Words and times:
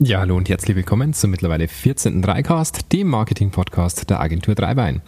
Ja, 0.00 0.18
hallo 0.18 0.36
und 0.36 0.48
herzlich 0.48 0.74
willkommen 0.74 1.12
zum 1.14 1.30
mittlerweile 1.30 1.68
14. 1.68 2.20
Dreicast, 2.20 2.92
dem 2.92 3.06
Marketing-Podcast 3.06 4.10
der 4.10 4.18
Agentur 4.18 4.56
Dreibein. 4.56 5.02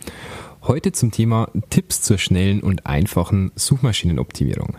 Heute 0.63 0.93
zum 0.93 1.11
Thema 1.11 1.51
Tipps 1.71 2.03
zur 2.03 2.19
schnellen 2.19 2.61
und 2.61 2.87
einfachen 2.87 3.51
Suchmaschinenoptimierung. 3.57 4.77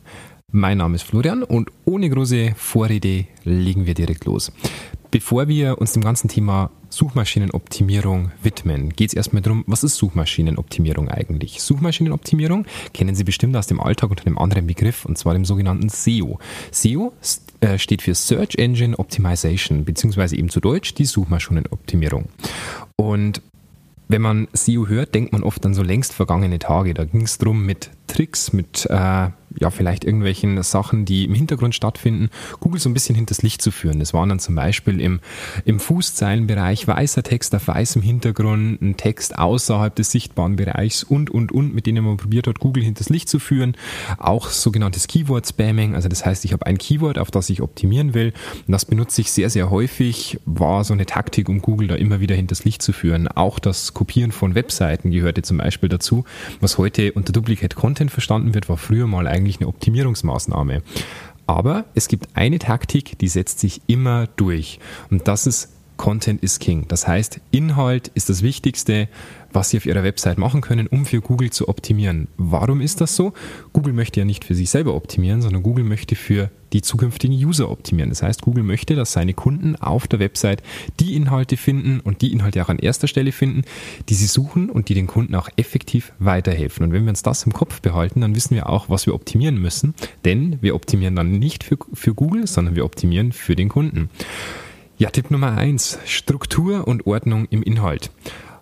Mein 0.49 0.77
Name 0.77 0.95
ist 0.95 1.03
Florian 1.03 1.43
und 1.43 1.71
ohne 1.83 2.09
große 2.09 2.53
Vorrede 2.55 3.25
legen 3.43 3.85
wir 3.85 3.95
direkt 3.95 4.23
los. 4.23 4.53
Bevor 5.11 5.49
wir 5.49 5.77
uns 5.79 5.91
dem 5.91 6.03
ganzen 6.03 6.29
Thema 6.29 6.71
Suchmaschinenoptimierung 6.89 8.31
widmen, 8.41 8.89
geht 8.89 9.09
es 9.09 9.13
erstmal 9.13 9.41
darum, 9.41 9.65
was 9.67 9.83
ist 9.83 9.95
Suchmaschinenoptimierung 9.95 11.09
eigentlich? 11.09 11.61
Suchmaschinenoptimierung 11.61 12.65
kennen 12.93 13.15
Sie 13.15 13.25
bestimmt 13.25 13.55
aus 13.57 13.67
dem 13.67 13.81
Alltag 13.81 14.09
unter 14.09 14.25
einem 14.25 14.37
anderen 14.37 14.67
Begriff, 14.67 15.05
und 15.05 15.17
zwar 15.17 15.33
dem 15.33 15.43
sogenannten 15.43 15.89
SEO. 15.89 16.39
SEO 16.71 17.13
äh, 17.61 17.77
steht 17.77 18.01
für 18.01 18.13
Search 18.15 18.55
Engine 18.55 18.97
Optimization, 18.97 19.85
beziehungsweise 19.85 20.35
eben 20.35 20.49
zu 20.49 20.59
Deutsch 20.59 20.93
die 20.93 21.05
Suchmaschinenoptimierung. 21.05 22.29
Und 22.95 23.41
wenn 24.07 24.21
man 24.21 24.47
SEO 24.53 24.87
hört, 24.87 25.13
denkt 25.15 25.33
man 25.33 25.43
oft 25.43 25.65
an 25.65 25.73
so 25.73 25.83
längst 25.83 26.13
vergangene 26.13 26.59
Tage. 26.59 26.93
Da 26.93 27.03
ging 27.03 27.23
es 27.23 27.37
darum, 27.37 27.65
mit 27.65 27.89
Tricks, 28.07 28.53
mit 28.53 28.87
äh, 28.89 29.29
ja, 29.59 29.69
vielleicht 29.69 30.03
irgendwelchen 30.03 30.61
Sachen, 30.63 31.05
die 31.05 31.25
im 31.25 31.33
Hintergrund 31.33 31.73
stattfinden, 31.73 32.29
Google 32.59 32.79
so 32.79 32.89
ein 32.89 32.93
bisschen 32.93 33.15
hinters 33.15 33.41
Licht 33.41 33.61
zu 33.61 33.71
führen. 33.71 33.99
Das 33.99 34.13
waren 34.13 34.29
dann 34.29 34.39
zum 34.39 34.55
Beispiel 34.55 35.01
im, 35.01 35.19
im 35.65 35.79
Fußzeilenbereich 35.79 36.87
weißer 36.87 37.23
Text 37.23 37.55
auf 37.55 37.67
weißem 37.67 38.01
Hintergrund, 38.01 38.81
ein 38.81 38.97
Text 38.97 39.37
außerhalb 39.37 39.95
des 39.95 40.11
sichtbaren 40.11 40.55
Bereichs 40.55 41.03
und, 41.03 41.29
und, 41.29 41.51
und, 41.51 41.73
mit 41.73 41.85
denen 41.85 42.03
man 42.03 42.17
probiert 42.17 42.47
hat, 42.47 42.59
Google 42.59 42.83
hinters 42.83 43.09
Licht 43.09 43.29
zu 43.29 43.39
führen. 43.39 43.75
Auch 44.17 44.49
sogenanntes 44.49 45.07
Keyword-Spamming, 45.07 45.95
also 45.95 46.07
das 46.07 46.25
heißt, 46.25 46.45
ich 46.45 46.53
habe 46.53 46.65
ein 46.65 46.77
Keyword, 46.77 47.17
auf 47.17 47.31
das 47.31 47.49
ich 47.49 47.61
optimieren 47.61 48.13
will 48.13 48.33
und 48.67 48.71
das 48.71 48.85
benutze 48.85 49.21
ich 49.21 49.31
sehr, 49.31 49.49
sehr 49.49 49.69
häufig, 49.69 50.39
war 50.45 50.83
so 50.83 50.93
eine 50.93 51.05
Taktik, 51.05 51.49
um 51.49 51.61
Google 51.61 51.87
da 51.87 51.95
immer 51.95 52.19
wieder 52.19 52.35
hinters 52.35 52.63
Licht 52.63 52.81
zu 52.81 52.93
führen. 52.93 53.27
Auch 53.27 53.59
das 53.59 53.93
Kopieren 53.93 54.31
von 54.31 54.55
Webseiten 54.55 55.11
gehörte 55.11 55.41
zum 55.41 55.57
Beispiel 55.57 55.89
dazu, 55.89 56.25
was 56.59 56.77
heute 56.77 57.13
unter 57.13 57.33
Duplicate 57.33 57.75
Content 57.75 58.06
verstanden 58.09 58.53
wird, 58.53 58.69
war 58.69 58.77
früher 58.77 59.07
mal 59.07 59.27
eigentlich 59.27 59.47
eigentlich 59.47 59.59
eine 59.59 59.67
Optimierungsmaßnahme. 59.67 60.81
Aber 61.45 61.85
es 61.95 62.07
gibt 62.09 62.27
eine 62.33 62.59
Taktik, 62.59 63.17
die 63.19 63.29
setzt 63.29 63.59
sich 63.59 63.81
immer 63.87 64.27
durch. 64.35 64.79
Und 65.09 65.27
das 65.27 65.47
ist 65.47 65.69
Content 65.97 66.41
is 66.43 66.59
King. 66.59 66.85
Das 66.87 67.07
heißt, 67.07 67.41
Inhalt 67.51 68.09
ist 68.13 68.29
das 68.29 68.41
Wichtigste, 68.43 69.09
was 69.51 69.69
Sie 69.69 69.77
auf 69.77 69.85
Ihrer 69.85 70.03
Website 70.03 70.37
machen 70.37 70.61
können, 70.61 70.87
um 70.87 71.05
für 71.05 71.21
Google 71.21 71.49
zu 71.49 71.67
optimieren. 71.67 72.27
Warum 72.37 72.81
ist 72.81 73.01
das 73.01 73.15
so? 73.15 73.33
Google 73.73 73.93
möchte 73.93 74.19
ja 74.19 74.25
nicht 74.25 74.45
für 74.45 74.55
sich 74.55 74.69
selber 74.69 74.93
optimieren, 74.93 75.41
sondern 75.41 75.63
Google 75.63 75.83
möchte 75.83 76.15
für 76.15 76.51
die 76.73 76.81
zukünftigen 76.81 77.35
User 77.35 77.71
optimieren. 77.71 78.09
Das 78.09 78.21
heißt, 78.21 78.41
Google 78.41 78.63
möchte, 78.63 78.95
dass 78.95 79.13
seine 79.13 79.33
Kunden 79.33 79.75
auf 79.77 80.07
der 80.07 80.19
Website 80.19 80.61
die 80.99 81.15
Inhalte 81.15 81.57
finden 81.57 81.99
und 82.01 82.21
die 82.21 82.33
Inhalte 82.33 82.61
auch 82.63 82.69
an 82.69 82.79
erster 82.79 83.07
Stelle 83.07 83.31
finden, 83.31 83.63
die 84.09 84.15
sie 84.15 84.27
suchen 84.27 84.69
und 84.69 84.89
die 84.89 84.93
den 84.93 85.07
Kunden 85.07 85.33
auch 85.35 85.49
effektiv 85.55 86.13
weiterhelfen. 86.19 86.85
Und 86.85 86.93
wenn 86.93 87.03
wir 87.03 87.09
uns 87.09 87.23
das 87.23 87.43
im 87.43 87.53
Kopf 87.53 87.81
behalten, 87.81 88.21
dann 88.21 88.35
wissen 88.35 88.55
wir 88.55 88.69
auch, 88.69 88.89
was 88.89 89.05
wir 89.05 89.15
optimieren 89.15 89.57
müssen, 89.57 89.95
denn 90.25 90.57
wir 90.61 90.75
optimieren 90.75 91.15
dann 91.15 91.31
nicht 91.31 91.63
für, 91.63 91.77
für 91.93 92.13
Google, 92.13 92.47
sondern 92.47 92.75
wir 92.75 92.85
optimieren 92.85 93.31
für 93.31 93.55
den 93.55 93.69
Kunden. 93.69 94.09
Ja, 94.99 95.11
Tipp 95.11 95.29
Nummer 95.29 95.55
eins: 95.55 95.99
Struktur 96.05 96.87
und 96.87 97.05
Ordnung 97.05 97.45
im 97.51 97.61
Inhalt. 97.61 98.09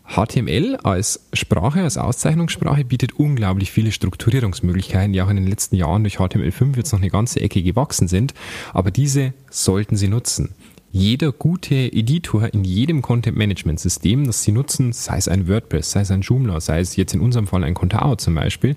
HTML 0.06 0.76
als 0.84 1.22
Sprache, 1.32 1.82
als 1.82 1.98
Auszeichnungssprache 1.98 2.84
bietet 2.84 3.14
unglaublich 3.14 3.72
viele 3.72 3.94
Strukturierungsmöglichkeiten, 3.94 5.14
die 5.14 5.22
auch 5.22 5.30
in 5.30 5.38
den 5.38 5.48
letzten 5.48 5.78
Jahren 5.78 6.04
durch 6.04 6.18
HTML5 6.18 6.76
jetzt 6.76 6.92
noch 6.92 7.00
eine 7.00 7.10
ganze 7.10 7.40
Ecke 7.40 7.64
gewachsen 7.64 8.10
sind, 8.10 8.34
aber 8.74 8.92
diese 8.92 9.34
sollten 9.50 9.96
Sie 9.96 10.10
nutzen. 10.10 10.54
Jeder 10.92 11.32
gute 11.32 11.76
Editor 11.76 12.54
in 12.54 12.66
jedem 12.66 13.02
Content-Management-System, 13.02 14.26
das 14.26 14.44
Sie 14.44 14.52
nutzen, 14.52 14.92
sei 14.92 15.16
es 15.16 15.30
ein 15.30 15.48
WordPress, 15.48 15.92
sei 15.92 16.02
es 16.02 16.12
ein 16.12 16.22
Joomla, 16.22 16.60
sei 16.60 16.82
es 16.82 16.98
jetzt 16.98 17.14
in 17.14 17.22
unserem 17.22 17.48
Fall 17.48 17.64
ein 17.64 17.74
Contao 17.76 18.18
zum 18.18 18.36
Beispiel, 18.36 18.76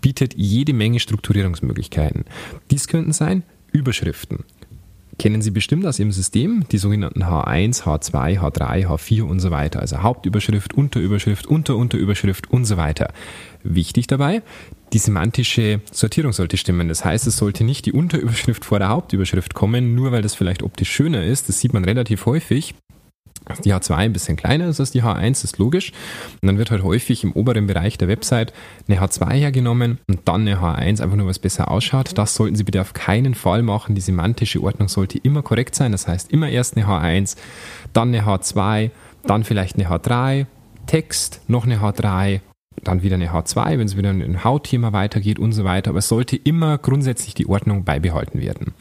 bietet 0.00 0.34
jede 0.38 0.72
Menge 0.72 1.00
Strukturierungsmöglichkeiten. 1.00 2.24
Dies 2.70 2.88
könnten 2.88 3.12
sein 3.12 3.42
Überschriften, 3.72 4.44
kennen 5.18 5.42
Sie 5.42 5.50
bestimmt 5.50 5.86
aus 5.86 5.98
Ihrem 5.98 6.12
System, 6.12 6.64
die 6.70 6.78
sogenannten 6.78 7.24
H1, 7.24 7.82
H2, 7.82 8.40
H3, 8.40 8.86
H4 8.86 9.22
und 9.22 9.40
so 9.40 9.50
weiter. 9.50 9.80
Also 9.80 10.02
Hauptüberschrift, 10.02 10.74
Unterüberschrift, 10.74 11.46
Unterunterüberschrift 11.46 12.50
und 12.50 12.64
so 12.64 12.76
weiter. 12.76 13.12
Wichtig 13.62 14.06
dabei, 14.06 14.42
die 14.92 14.98
semantische 14.98 15.80
Sortierung 15.90 16.32
sollte 16.32 16.56
stimmen. 16.56 16.88
Das 16.88 17.04
heißt, 17.04 17.26
es 17.26 17.36
sollte 17.36 17.64
nicht 17.64 17.86
die 17.86 17.92
Unterüberschrift 17.92 18.64
vor 18.64 18.78
der 18.78 18.88
Hauptüberschrift 18.88 19.54
kommen, 19.54 19.94
nur 19.94 20.12
weil 20.12 20.22
das 20.22 20.34
vielleicht 20.34 20.62
optisch 20.62 20.90
schöner 20.90 21.24
ist. 21.24 21.48
Das 21.48 21.60
sieht 21.60 21.72
man 21.72 21.84
relativ 21.84 22.26
häufig 22.26 22.74
die 23.64 23.74
H2 23.74 23.94
ein 23.94 24.12
bisschen 24.12 24.36
kleiner 24.36 24.68
ist 24.68 24.80
als 24.80 24.90
die 24.90 25.02
H1, 25.02 25.44
ist 25.44 25.58
logisch. 25.58 25.92
Und 26.40 26.46
dann 26.46 26.58
wird 26.58 26.70
halt 26.70 26.82
häufig 26.82 27.24
im 27.24 27.32
oberen 27.32 27.66
Bereich 27.66 27.98
der 27.98 28.08
Website 28.08 28.52
eine 28.88 29.00
H2 29.00 29.32
hergenommen 29.32 29.98
und 30.08 30.20
dann 30.26 30.42
eine 30.42 30.58
H1, 30.58 31.02
einfach 31.02 31.16
nur, 31.16 31.26
was 31.26 31.38
besser 31.38 31.70
ausschaut. 31.70 32.16
Das 32.16 32.34
sollten 32.34 32.56
Sie 32.56 32.64
bitte 32.64 32.80
auf 32.80 32.94
keinen 32.94 33.34
Fall 33.34 33.62
machen. 33.62 33.94
Die 33.94 34.00
semantische 34.00 34.62
Ordnung 34.62 34.88
sollte 34.88 35.18
immer 35.18 35.42
korrekt 35.42 35.74
sein. 35.74 35.92
Das 35.92 36.08
heißt, 36.08 36.32
immer 36.32 36.48
erst 36.48 36.76
eine 36.76 36.86
H1, 36.86 37.36
dann 37.92 38.08
eine 38.08 38.22
H2, 38.22 38.90
dann 39.26 39.44
vielleicht 39.44 39.76
eine 39.76 39.88
H3, 39.88 40.46
Text, 40.86 41.40
noch 41.48 41.64
eine 41.64 41.78
H3 41.80 42.40
dann 42.82 43.02
wieder 43.02 43.14
eine 43.14 43.30
H2, 43.30 43.78
wenn 43.78 43.86
es 43.86 43.96
wieder 43.96 44.10
in 44.10 44.20
ein 44.20 44.44
Hautthema 44.44 44.92
weitergeht 44.92 45.38
und 45.38 45.52
so 45.52 45.64
weiter. 45.64 45.90
Aber 45.90 46.00
es 46.00 46.08
sollte 46.08 46.36
immer 46.36 46.76
grundsätzlich 46.78 47.34
die 47.34 47.46
Ordnung 47.46 47.84
beibehalten 47.84 48.40
werden. 48.40 48.74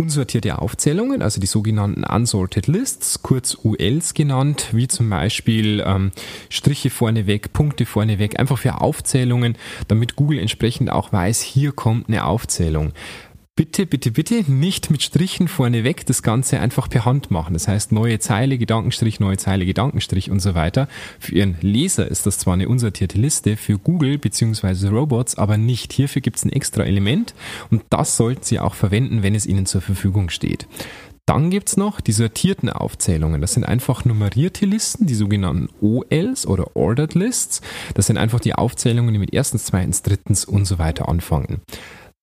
Unsortierte 0.00 0.58
Aufzählungen, 0.62 1.20
also 1.20 1.42
die 1.42 1.46
sogenannten 1.46 2.04
Unsorted 2.04 2.68
Lists, 2.68 3.20
kurz 3.20 3.58
ULs 3.62 4.14
genannt, 4.14 4.68
wie 4.72 4.88
zum 4.88 5.10
Beispiel 5.10 5.84
ähm, 5.86 6.12
Striche 6.48 6.88
vorneweg, 6.88 7.52
Punkte 7.52 7.84
vorneweg, 7.84 8.40
einfach 8.40 8.56
für 8.56 8.80
Aufzählungen, 8.80 9.58
damit 9.88 10.16
Google 10.16 10.38
entsprechend 10.38 10.90
auch 10.90 11.12
weiß, 11.12 11.42
hier 11.42 11.72
kommt 11.72 12.08
eine 12.08 12.24
Aufzählung 12.24 12.94
bitte, 13.56 13.84
bitte, 13.84 14.10
bitte 14.10 14.50
nicht 14.50 14.90
mit 14.90 15.02
Strichen 15.02 15.48
vorneweg 15.48 16.06
das 16.06 16.22
Ganze 16.22 16.60
einfach 16.60 16.88
per 16.88 17.04
Hand 17.04 17.30
machen. 17.30 17.52
Das 17.52 17.68
heißt, 17.68 17.92
neue 17.92 18.18
Zeile, 18.18 18.58
Gedankenstrich, 18.58 19.20
neue 19.20 19.36
Zeile, 19.36 19.66
Gedankenstrich 19.66 20.30
und 20.30 20.40
so 20.40 20.54
weiter. 20.54 20.88
Für 21.18 21.34
Ihren 21.34 21.56
Leser 21.60 22.08
ist 22.08 22.26
das 22.26 22.38
zwar 22.38 22.54
eine 22.54 22.68
unsortierte 22.68 23.18
Liste, 23.18 23.56
für 23.56 23.78
Google 23.78 24.18
bzw. 24.18 24.88
Robots 24.88 25.36
aber 25.36 25.56
nicht. 25.56 25.92
Hierfür 25.92 26.22
gibt 26.22 26.36
es 26.36 26.44
ein 26.44 26.52
extra 26.52 26.84
Element 26.84 27.34
und 27.70 27.82
das 27.90 28.16
sollten 28.16 28.42
Sie 28.42 28.58
auch 28.58 28.74
verwenden, 28.74 29.22
wenn 29.22 29.34
es 29.34 29.46
Ihnen 29.46 29.66
zur 29.66 29.82
Verfügung 29.82 30.30
steht. 30.30 30.66
Dann 31.26 31.50
gibt 31.50 31.68
es 31.68 31.76
noch 31.76 32.00
die 32.00 32.10
sortierten 32.10 32.70
Aufzählungen. 32.70 33.40
Das 33.40 33.52
sind 33.52 33.64
einfach 33.64 34.04
nummerierte 34.04 34.66
Listen, 34.66 35.06
die 35.06 35.14
sogenannten 35.14 35.68
OLs 35.80 36.44
oder 36.44 36.74
Ordered 36.74 37.14
Lists. 37.14 37.60
Das 37.94 38.08
sind 38.08 38.18
einfach 38.18 38.40
die 38.40 38.54
Aufzählungen, 38.54 39.12
die 39.12 39.20
mit 39.20 39.32
erstens, 39.32 39.66
zweitens, 39.66 40.02
drittens 40.02 40.44
und 40.44 40.64
so 40.64 40.80
weiter 40.80 41.08
anfangen. 41.08 41.60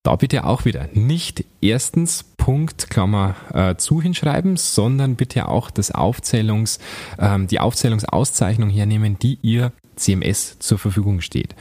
Da 0.08 0.16
bitte 0.16 0.46
auch 0.46 0.64
wieder 0.64 0.88
nicht 0.94 1.44
erstens 1.60 2.24
Punkt, 2.24 2.90
Klammer 2.90 3.36
äh, 3.54 3.76
zu 3.76 4.02
hinschreiben, 4.02 4.56
sondern 4.56 5.18
bitte 5.18 5.50
auch 5.50 5.70
das 5.70 5.92
Aufzählungs, 5.92 6.80
ähm, 7.20 7.48
die 7.48 7.60
Aufzählungsauszeichnung 7.60 8.70
hernehmen, 8.70 9.20
die 9.20 9.38
ihr 9.42 9.74
CMS 9.98 10.60
zur 10.60 10.80
Verfügung 10.80 11.20
steht. 11.20 11.56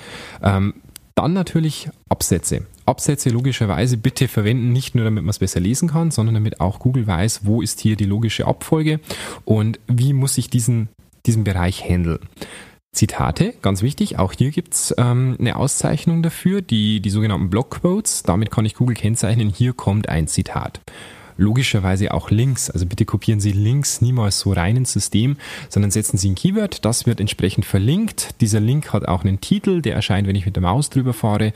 Ähm, 0.44 0.74
dann 1.16 1.32
natürlich 1.32 1.88
Absätze. 2.08 2.66
Absätze 2.84 3.30
logischerweise 3.30 3.96
bitte 3.96 4.28
verwenden, 4.28 4.72
nicht 4.72 4.94
nur 4.94 5.02
damit 5.02 5.24
man 5.24 5.30
es 5.30 5.40
besser 5.40 5.58
lesen 5.58 5.88
kann, 5.88 6.12
sondern 6.12 6.36
damit 6.36 6.60
auch 6.60 6.78
Google 6.78 7.08
weiß, 7.08 7.40
wo 7.42 7.62
ist 7.62 7.80
hier 7.80 7.96
die 7.96 8.04
logische 8.04 8.46
Abfolge 8.46 9.00
und 9.44 9.80
wie 9.88 10.12
muss 10.12 10.38
ich 10.38 10.50
diesen, 10.50 10.88
diesen 11.26 11.42
Bereich 11.42 11.82
handeln. 11.82 12.20
Zitate, 12.96 13.54
ganz 13.60 13.82
wichtig, 13.82 14.18
auch 14.18 14.32
hier 14.32 14.50
gibt's 14.50 14.94
ähm, 14.96 15.36
eine 15.38 15.56
Auszeichnung 15.56 16.22
dafür, 16.22 16.62
die, 16.62 17.00
die 17.00 17.10
sogenannten 17.10 17.50
Blockquotes. 17.50 18.22
Damit 18.22 18.50
kann 18.50 18.64
ich 18.64 18.74
Google 18.74 18.96
kennzeichnen, 18.96 19.50
hier 19.50 19.74
kommt 19.74 20.08
ein 20.08 20.26
Zitat 20.26 20.80
logischerweise 21.36 22.12
auch 22.12 22.30
Links. 22.30 22.70
Also 22.70 22.86
bitte 22.86 23.04
kopieren 23.04 23.40
Sie 23.40 23.52
Links 23.52 24.00
niemals 24.00 24.40
so 24.40 24.52
rein 24.52 24.76
ins 24.76 24.92
System, 24.92 25.36
sondern 25.68 25.90
setzen 25.90 26.18
Sie 26.18 26.30
ein 26.30 26.34
Keyword, 26.34 26.84
das 26.84 27.06
wird 27.06 27.20
entsprechend 27.20 27.64
verlinkt. 27.64 28.40
Dieser 28.40 28.60
Link 28.60 28.92
hat 28.92 29.06
auch 29.06 29.24
einen 29.24 29.40
Titel, 29.40 29.82
der 29.82 29.94
erscheint, 29.94 30.28
wenn 30.28 30.36
ich 30.36 30.46
mit 30.46 30.56
der 30.56 30.62
Maus 30.62 30.90
drüber 30.90 31.12
fahre. 31.12 31.52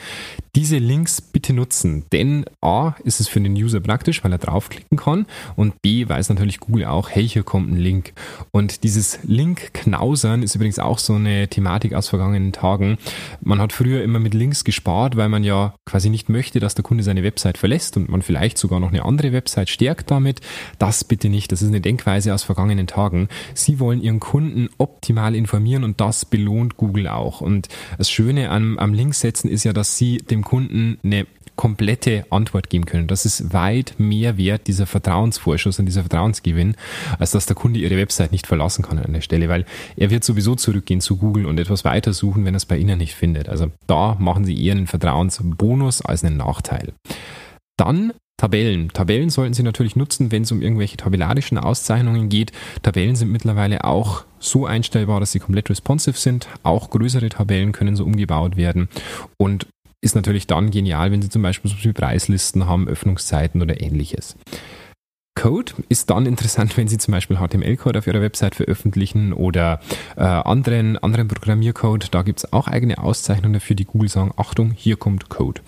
Diese 0.54 0.78
Links 0.78 1.20
bitte 1.20 1.52
nutzen, 1.52 2.04
denn 2.12 2.44
A 2.60 2.94
ist 3.04 3.20
es 3.20 3.28
für 3.28 3.40
den 3.40 3.54
User 3.54 3.80
praktisch, 3.80 4.24
weil 4.24 4.32
er 4.32 4.38
draufklicken 4.38 4.98
kann 4.98 5.26
und 5.56 5.80
B 5.80 6.08
weiß 6.08 6.28
natürlich 6.28 6.60
Google 6.60 6.86
auch, 6.86 7.10
hey, 7.10 7.28
hier 7.28 7.42
kommt 7.42 7.70
ein 7.70 7.76
Link. 7.76 8.12
Und 8.50 8.82
dieses 8.82 9.20
Link-Knausern 9.22 10.42
ist 10.42 10.54
übrigens 10.54 10.78
auch 10.78 10.98
so 10.98 11.14
eine 11.14 11.48
Thematik 11.48 11.94
aus 11.94 12.08
vergangenen 12.08 12.52
Tagen. 12.52 12.98
Man 13.40 13.60
hat 13.60 13.72
früher 13.72 14.02
immer 14.02 14.18
mit 14.18 14.34
Links 14.34 14.64
gespart, 14.64 15.16
weil 15.16 15.28
man 15.28 15.44
ja 15.44 15.74
quasi 15.86 16.10
nicht 16.10 16.28
möchte, 16.28 16.60
dass 16.60 16.74
der 16.74 16.82
Kunde 16.82 17.04
seine 17.04 17.22
Website 17.22 17.58
verlässt 17.58 17.96
und 17.96 18.08
man 18.08 18.22
vielleicht 18.22 18.58
sogar 18.58 18.80
noch 18.80 18.88
eine 18.88 19.04
andere 19.04 19.32
Website 19.32 19.69
stärkt 19.70 20.10
damit. 20.10 20.40
Das 20.78 21.04
bitte 21.04 21.28
nicht. 21.28 21.52
Das 21.52 21.62
ist 21.62 21.68
eine 21.68 21.80
Denkweise 21.80 22.34
aus 22.34 22.42
vergangenen 22.42 22.86
Tagen. 22.86 23.28
Sie 23.54 23.80
wollen 23.80 24.02
Ihren 24.02 24.20
Kunden 24.20 24.68
optimal 24.78 25.34
informieren 25.34 25.84
und 25.84 26.00
das 26.00 26.24
belohnt 26.24 26.76
Google 26.76 27.08
auch. 27.08 27.40
Und 27.40 27.68
das 27.98 28.10
Schöne 28.10 28.50
am, 28.50 28.78
am 28.78 28.92
Linksetzen 28.92 29.50
ist 29.50 29.64
ja, 29.64 29.72
dass 29.72 29.96
Sie 29.96 30.18
dem 30.18 30.42
Kunden 30.44 30.98
eine 31.02 31.26
komplette 31.60 32.24
Antwort 32.30 32.70
geben 32.70 32.86
können. 32.86 33.06
Das 33.06 33.26
ist 33.26 33.52
weit 33.52 33.96
mehr 33.98 34.38
wert, 34.38 34.66
dieser 34.66 34.86
Vertrauensvorschuss 34.86 35.78
und 35.78 35.84
dieser 35.84 36.00
Vertrauensgewinn, 36.00 36.74
als 37.18 37.32
dass 37.32 37.44
der 37.44 37.54
Kunde 37.54 37.78
ihre 37.80 37.98
Website 37.98 38.32
nicht 38.32 38.46
verlassen 38.46 38.82
kann 38.82 38.98
an 38.98 39.12
der 39.12 39.20
Stelle, 39.20 39.50
weil 39.50 39.66
er 39.94 40.08
wird 40.08 40.24
sowieso 40.24 40.54
zurückgehen 40.54 41.02
zu 41.02 41.18
Google 41.18 41.44
und 41.44 41.60
etwas 41.60 41.84
weiter 41.84 42.14
suchen, 42.14 42.46
wenn 42.46 42.54
er 42.54 42.56
es 42.56 42.64
bei 42.64 42.78
Ihnen 42.78 42.96
nicht 42.96 43.14
findet. 43.14 43.50
Also 43.50 43.70
da 43.86 44.16
machen 44.18 44.46
Sie 44.46 44.58
eher 44.58 44.72
einen 44.72 44.86
Vertrauensbonus 44.86 46.00
als 46.00 46.24
einen 46.24 46.38
Nachteil. 46.38 46.94
Dann 47.76 48.14
Tabellen. 48.40 48.88
Tabellen 48.88 49.28
sollten 49.28 49.52
Sie 49.52 49.62
natürlich 49.62 49.96
nutzen, 49.96 50.32
wenn 50.32 50.44
es 50.44 50.50
um 50.50 50.62
irgendwelche 50.62 50.96
tabellarischen 50.96 51.58
Auszeichnungen 51.58 52.30
geht. 52.30 52.52
Tabellen 52.82 53.14
sind 53.14 53.30
mittlerweile 53.30 53.84
auch 53.84 54.24
so 54.38 54.64
einstellbar, 54.64 55.20
dass 55.20 55.32
sie 55.32 55.40
komplett 55.40 55.68
responsive 55.68 56.16
sind. 56.16 56.48
Auch 56.62 56.88
größere 56.88 57.28
Tabellen 57.28 57.72
können 57.72 57.96
so 57.96 58.04
umgebaut 58.04 58.56
werden. 58.56 58.88
Und 59.36 59.66
ist 60.00 60.14
natürlich 60.14 60.46
dann 60.46 60.70
genial, 60.70 61.12
wenn 61.12 61.20
Sie 61.20 61.28
zum 61.28 61.42
Beispiel 61.42 61.70
so 61.70 61.76
viele 61.76 61.92
Preislisten 61.92 62.64
haben, 62.64 62.88
Öffnungszeiten 62.88 63.60
oder 63.60 63.82
ähnliches. 63.82 64.36
Code 65.34 65.74
ist 65.90 66.08
dann 66.08 66.24
interessant, 66.24 66.78
wenn 66.78 66.88
Sie 66.88 66.96
zum 66.96 67.12
Beispiel 67.12 67.36
HTML-Code 67.36 67.98
auf 67.98 68.06
Ihrer 68.06 68.22
Website 68.22 68.54
veröffentlichen 68.54 69.34
oder 69.34 69.80
äh, 70.16 70.22
anderen, 70.22 70.96
anderen 70.96 71.28
Programmiercode. 71.28 72.14
Da 72.14 72.22
gibt 72.22 72.38
es 72.38 72.52
auch 72.54 72.68
eigene 72.68 72.96
Auszeichnungen 72.96 73.52
dafür, 73.52 73.76
die 73.76 73.84
Google 73.84 74.08
sagen, 74.08 74.32
Achtung, 74.38 74.70
hier 74.70 74.96
kommt 74.96 75.28
Code. 75.28 75.60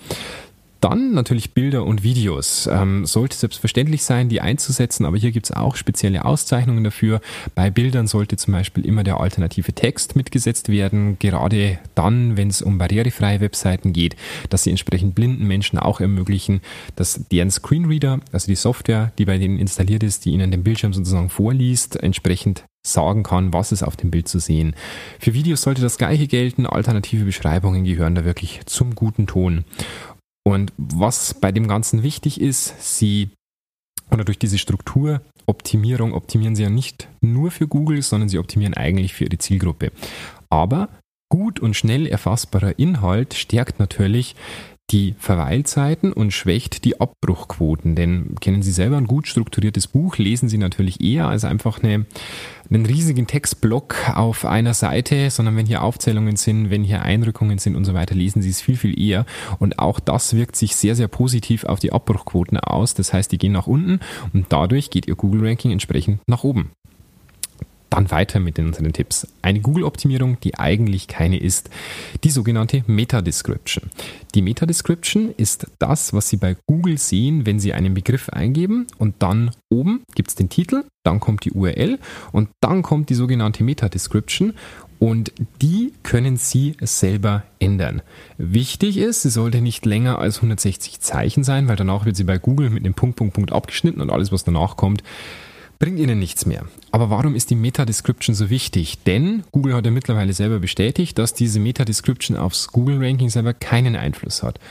Dann 0.83 1.13
natürlich 1.13 1.53
Bilder 1.53 1.85
und 1.85 2.03
Videos. 2.03 2.67
Ähm, 2.67 3.05
sollte 3.05 3.37
selbstverständlich 3.37 4.03
sein, 4.03 4.27
die 4.27 4.41
einzusetzen, 4.41 5.05
aber 5.05 5.15
hier 5.15 5.31
gibt 5.31 5.45
es 5.45 5.53
auch 5.53 5.77
spezielle 5.77 6.25
Auszeichnungen 6.25 6.83
dafür. 6.83 7.21
Bei 7.55 7.69
Bildern 7.69 8.05
sollte 8.05 8.35
zum 8.35 8.51
Beispiel 8.51 8.85
immer 8.85 9.05
der 9.05 9.21
alternative 9.21 9.71
Text 9.71 10.17
mitgesetzt 10.17 10.67
werden, 10.67 11.17
gerade 11.19 11.79
dann, 11.95 12.35
wenn 12.35 12.49
es 12.49 12.61
um 12.61 12.79
barrierefreie 12.79 13.39
Webseiten 13.39 13.93
geht, 13.93 14.17
dass 14.49 14.63
sie 14.63 14.71
entsprechend 14.71 15.15
blinden 15.15 15.47
Menschen 15.47 15.79
auch 15.79 16.01
ermöglichen, 16.01 16.59
dass 16.97 17.29
deren 17.31 17.49
Screenreader, 17.49 18.19
also 18.33 18.47
die 18.47 18.55
Software, 18.55 19.13
die 19.17 19.23
bei 19.23 19.37
denen 19.37 19.59
installiert 19.59 20.03
ist, 20.03 20.25
die 20.25 20.31
ihnen 20.31 20.51
den 20.51 20.65
Bildschirm 20.65 20.91
sozusagen 20.91 21.29
vorliest, 21.29 21.95
entsprechend 21.95 22.65
sagen 22.85 23.23
kann, 23.23 23.53
was 23.53 23.71
ist 23.71 23.83
auf 23.83 23.95
dem 23.95 24.11
Bild 24.11 24.27
zu 24.27 24.39
sehen. 24.39 24.75
Für 25.17 25.33
Videos 25.33 25.61
sollte 25.61 25.81
das 25.81 25.97
gleiche 25.97 26.27
gelten, 26.27 26.65
alternative 26.65 27.23
Beschreibungen 27.23 27.85
gehören 27.85 28.15
da 28.15 28.25
wirklich 28.25 28.59
zum 28.65 28.93
guten 28.93 29.25
Ton. 29.25 29.63
Und 30.45 30.73
was 30.77 31.33
bei 31.33 31.51
dem 31.51 31.67
Ganzen 31.67 32.03
wichtig 32.03 32.39
ist, 32.41 32.97
sie 32.97 33.29
oder 34.11 34.25
durch 34.25 34.37
diese 34.37 34.57
Strukturoptimierung 34.57 36.13
optimieren 36.13 36.55
sie 36.55 36.63
ja 36.63 36.69
nicht 36.69 37.07
nur 37.21 37.51
für 37.51 37.67
Google, 37.67 38.01
sondern 38.01 38.29
sie 38.29 38.37
optimieren 38.37 38.73
eigentlich 38.73 39.13
für 39.13 39.23
ihre 39.23 39.37
Zielgruppe. 39.37 39.91
Aber 40.49 40.89
gut 41.29 41.59
und 41.59 41.75
schnell 41.75 42.05
erfassbarer 42.05 42.77
Inhalt 42.77 43.33
stärkt 43.33 43.79
natürlich 43.79 44.35
die 44.93 45.15
Verweilzeiten 45.17 46.13
und 46.13 46.31
schwächt 46.31 46.85
die 46.85 47.01
Abbruchquoten. 47.01 47.95
Denn 47.95 48.35
kennen 48.39 48.61
Sie 48.61 48.71
selber 48.71 48.97
ein 48.97 49.07
gut 49.07 49.27
strukturiertes 49.27 49.87
Buch, 49.87 50.17
lesen 50.17 50.47
Sie 50.47 50.59
natürlich 50.59 51.01
eher 51.01 51.27
als 51.27 51.43
einfach 51.43 51.81
eine, 51.81 52.05
einen 52.69 52.85
riesigen 52.85 53.25
Textblock 53.27 53.95
auf 54.13 54.45
einer 54.45 54.75
Seite, 54.75 55.31
sondern 55.31 55.57
wenn 55.57 55.65
hier 55.65 55.81
Aufzählungen 55.81 56.35
sind, 56.35 56.69
wenn 56.69 56.83
hier 56.83 57.01
Einrückungen 57.01 57.57
sind 57.57 57.75
und 57.75 57.85
so 57.85 57.95
weiter, 57.95 58.13
lesen 58.13 58.41
Sie 58.43 58.49
es 58.49 58.61
viel, 58.61 58.77
viel 58.77 58.97
eher. 58.99 59.25
Und 59.59 59.79
auch 59.79 59.99
das 59.99 60.35
wirkt 60.35 60.55
sich 60.55 60.75
sehr, 60.75 60.95
sehr 60.95 61.07
positiv 61.07 61.65
auf 61.65 61.79
die 61.79 61.91
Abbruchquoten 61.91 62.59
aus. 62.59 62.93
Das 62.93 63.11
heißt, 63.11 63.31
die 63.31 63.39
gehen 63.39 63.51
nach 63.51 63.67
unten 63.67 63.99
und 64.31 64.45
dadurch 64.49 64.91
geht 64.91 65.07
Ihr 65.07 65.15
Google-Ranking 65.15 65.71
entsprechend 65.71 66.21
nach 66.27 66.43
oben. 66.43 66.71
Dann 67.93 68.09
weiter 68.09 68.39
mit 68.39 68.57
unseren 68.57 68.91
Tipps. 68.91 69.27
Eine 69.43 69.59
Google-Optimierung, 69.59 70.39
die 70.39 70.57
eigentlich 70.57 71.07
keine 71.07 71.37
ist, 71.37 71.69
die 72.23 72.31
sogenannte 72.31 72.83
Meta-Description. 72.87 73.91
Die 74.33 74.41
Meta-Description 74.41 75.31
ist 75.37 75.67
das, 75.77 76.11
was 76.11 76.27
Sie 76.27 76.37
bei 76.37 76.55
Google 76.65 76.97
sehen, 76.97 77.45
wenn 77.45 77.59
Sie 77.59 77.71
einen 77.71 77.93
Begriff 77.93 78.29
eingeben 78.29 78.87
und 78.97 79.21
dann 79.21 79.51
oben 79.69 80.01
gibt 80.15 80.29
es 80.29 80.35
den 80.35 80.49
Titel, 80.49 80.85
dann 81.03 81.19
kommt 81.19 81.45
die 81.45 81.51
URL 81.51 81.99
und 82.31 82.49
dann 82.61 82.81
kommt 82.81 83.11
die 83.11 83.13
sogenannte 83.13 83.63
Meta-Description 83.63 84.55
und 84.97 85.31
die 85.61 85.93
können 86.01 86.37
Sie 86.37 86.75
selber 86.81 87.43
ändern. 87.59 88.01
Wichtig 88.39 88.97
ist, 88.97 89.21
sie 89.21 89.29
sollte 89.29 89.61
nicht 89.61 89.85
länger 89.85 90.17
als 90.17 90.37
160 90.37 90.99
Zeichen 90.99 91.43
sein, 91.43 91.67
weil 91.67 91.75
danach 91.75 92.05
wird 92.05 92.15
sie 92.15 92.23
bei 92.23 92.39
Google 92.39 92.71
mit 92.71 92.83
einem 92.85 92.95
Punkt, 92.95 93.17
Punkt, 93.17 93.35
Punkt 93.35 93.51
abgeschnitten 93.51 94.01
und 94.01 94.09
alles, 94.09 94.31
was 94.31 94.43
danach 94.43 94.77
kommt, 94.77 95.03
bringt 95.83 95.99
Ihnen 95.99 96.17
nichts 96.17 96.45
mehr. 96.45 96.65
Aber 96.91 97.09
warum 97.09 97.35
ist 97.35 97.49
die 97.49 97.55
Meta-Description 97.55 98.33
so 98.33 98.49
wichtig? 98.49 98.99
Denn 99.03 99.43
Google 99.51 99.75
hat 99.75 99.83
ja 99.83 99.91
mittlerweile 99.91 100.31
selber 100.31 100.59
bestätigt, 100.59 101.17
dass 101.17 101.33
diese 101.33 101.59
Meta-Description 101.59 102.37
aufs 102.37 102.69
Google-Ranking 102.69 103.29
selber 103.29 103.53
keinen 103.53 103.97
Einfluss 103.97 104.43
hat. 104.43 104.61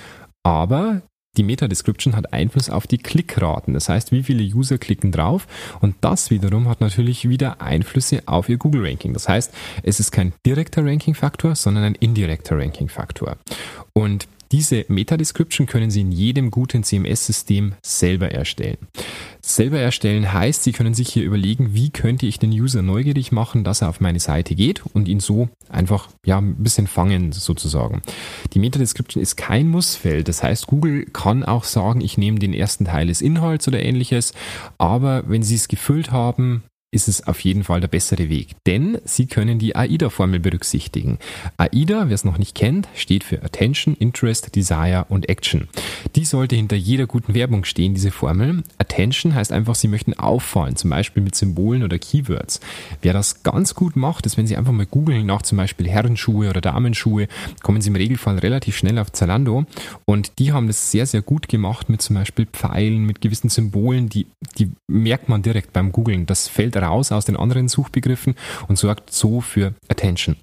Aber 0.42 1.02
die 1.36 1.42
Meta-Description 1.42 2.16
hat 2.16 2.32
Einfluss 2.32 2.70
auf 2.70 2.86
die 2.86 2.96
Klickraten. 2.96 3.74
Das 3.74 3.90
heißt, 3.90 4.10
wie 4.10 4.22
viele 4.22 4.42
User 4.42 4.78
klicken 4.78 5.12
drauf. 5.12 5.46
Und 5.82 5.96
das 6.00 6.30
wiederum 6.30 6.66
hat 6.66 6.80
natürlich 6.80 7.28
wieder 7.28 7.60
Einflüsse 7.60 8.22
auf 8.24 8.48
ihr 8.48 8.56
Google-Ranking. 8.56 9.12
Das 9.12 9.28
heißt, 9.28 9.52
es 9.82 10.00
ist 10.00 10.12
kein 10.12 10.32
direkter 10.46 10.82
Ranking-Faktor, 10.82 11.56
sondern 11.56 11.84
ein 11.84 11.94
indirekter 11.94 12.56
Ranking-Faktor. 12.56 13.36
Und 13.92 14.28
diese 14.50 14.84
Meta-Description 14.88 15.66
können 15.66 15.90
Sie 15.90 16.02
in 16.02 16.12
jedem 16.12 16.50
guten 16.50 16.84
CMS-System 16.84 17.72
selber 17.82 18.30
erstellen. 18.30 18.78
Selber 19.44 19.80
erstellen 19.80 20.32
heißt, 20.32 20.62
Sie 20.62 20.70
können 20.70 20.94
sich 20.94 21.08
hier 21.08 21.24
überlegen, 21.24 21.74
wie 21.74 21.90
könnte 21.90 22.26
ich 22.26 22.38
den 22.38 22.52
User 22.52 22.80
neugierig 22.80 23.32
machen, 23.32 23.64
dass 23.64 23.82
er 23.82 23.88
auf 23.88 24.00
meine 24.00 24.20
Seite 24.20 24.54
geht 24.54 24.84
und 24.94 25.08
ihn 25.08 25.18
so 25.18 25.48
einfach 25.68 26.08
ja, 26.24 26.38
ein 26.38 26.62
bisschen 26.62 26.86
fangen 26.86 27.32
sozusagen. 27.32 28.02
Die 28.52 28.60
Meta-Description 28.60 29.20
ist 29.20 29.36
kein 29.36 29.68
Mussfeld. 29.68 30.28
Das 30.28 30.44
heißt, 30.44 30.68
Google 30.68 31.06
kann 31.06 31.42
auch 31.42 31.64
sagen, 31.64 32.00
ich 32.02 32.16
nehme 32.16 32.38
den 32.38 32.54
ersten 32.54 32.84
Teil 32.84 33.08
des 33.08 33.20
Inhalts 33.20 33.66
oder 33.66 33.82
ähnliches. 33.82 34.32
Aber 34.78 35.28
wenn 35.28 35.42
Sie 35.42 35.56
es 35.56 35.66
gefüllt 35.66 36.12
haben, 36.12 36.62
ist 36.92 37.08
es 37.08 37.26
auf 37.26 37.40
jeden 37.40 37.64
Fall 37.64 37.80
der 37.80 37.88
bessere 37.88 38.28
Weg, 38.28 38.48
denn 38.66 38.98
Sie 39.04 39.26
können 39.26 39.58
die 39.58 39.74
AIDA-Formel 39.74 40.40
berücksichtigen. 40.40 41.18
AIDA, 41.56 42.08
wer 42.08 42.14
es 42.14 42.24
noch 42.24 42.36
nicht 42.36 42.54
kennt, 42.54 42.86
steht 42.94 43.24
für 43.24 43.42
Attention, 43.42 43.96
Interest, 43.98 44.54
Desire 44.54 45.06
und 45.08 45.30
Action. 45.30 45.68
Die 46.16 46.26
sollte 46.26 46.54
hinter 46.54 46.76
jeder 46.76 47.06
guten 47.06 47.32
Werbung 47.32 47.64
stehen, 47.64 47.94
diese 47.94 48.10
Formel. 48.10 48.62
Attention 48.76 49.34
heißt 49.34 49.52
einfach, 49.52 49.74
Sie 49.74 49.88
möchten 49.88 50.12
auffallen, 50.12 50.76
zum 50.76 50.90
Beispiel 50.90 51.22
mit 51.22 51.34
Symbolen 51.34 51.82
oder 51.82 51.98
Keywords. 51.98 52.60
Wer 53.00 53.14
das 53.14 53.42
ganz 53.42 53.74
gut 53.74 53.96
macht, 53.96 54.26
ist, 54.26 54.36
wenn 54.36 54.46
Sie 54.46 54.58
einfach 54.58 54.72
mal 54.72 54.84
googeln 54.84 55.24
nach 55.24 55.42
zum 55.42 55.56
Beispiel 55.56 55.88
Herrenschuhe 55.88 56.50
oder 56.50 56.60
Damenschuhe, 56.60 57.26
kommen 57.62 57.80
Sie 57.80 57.88
im 57.88 57.96
Regelfall 57.96 58.38
relativ 58.38 58.76
schnell 58.76 58.98
auf 58.98 59.10
Zalando 59.12 59.64
und 60.04 60.38
die 60.38 60.52
haben 60.52 60.66
das 60.66 60.90
sehr, 60.90 61.06
sehr 61.06 61.22
gut 61.22 61.48
gemacht 61.48 61.88
mit 61.88 62.02
zum 62.02 62.16
Beispiel 62.16 62.44
Pfeilen, 62.44 63.06
mit 63.06 63.22
gewissen 63.22 63.48
Symbolen, 63.48 64.10
die, 64.10 64.26
die 64.58 64.72
merkt 64.88 65.30
man 65.30 65.40
direkt 65.40 65.72
beim 65.72 65.90
Googlen. 65.90 66.26
Das 66.26 66.48
fällt 66.48 66.76
raus 66.82 67.12
aus 67.12 67.24
den 67.24 67.36
anderen 67.36 67.68
Suchbegriffen 67.68 68.34
und 68.68 68.78
sorgt 68.78 69.12
so 69.12 69.40
für 69.40 69.74
Attention. 69.88 70.36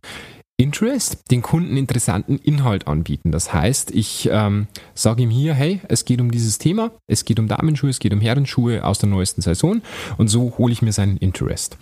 Interest, 0.60 1.32
den 1.32 1.42
Kunden 1.42 1.78
interessanten 1.78 2.38
Inhalt 2.38 2.86
anbieten. 2.86 3.32
Das 3.32 3.54
heißt, 3.54 3.92
ich 3.92 4.28
ähm, 4.30 4.68
sage 4.94 5.24
ihm 5.24 5.30
hier, 5.30 5.54
hey, 5.54 5.80
es 5.88 6.04
geht 6.04 6.20
um 6.20 6.32
dieses 6.32 6.58
Thema, 6.58 6.92
es 7.08 7.24
geht 7.24 7.40
um 7.40 7.48
Damenschuhe, 7.48 7.90
es 7.90 8.00
geht 8.00 8.12
um 8.12 8.20
Herrenschuhe 8.20 8.84
aus 8.84 9.00
der 9.00 9.08
neuesten 9.08 9.42
Saison 9.42 9.82
und 10.18 10.28
so 10.28 10.58
hole 10.58 10.74
ich 10.74 10.82
mir 10.82 10.92
seinen 10.92 11.16
Interest. 11.16 11.78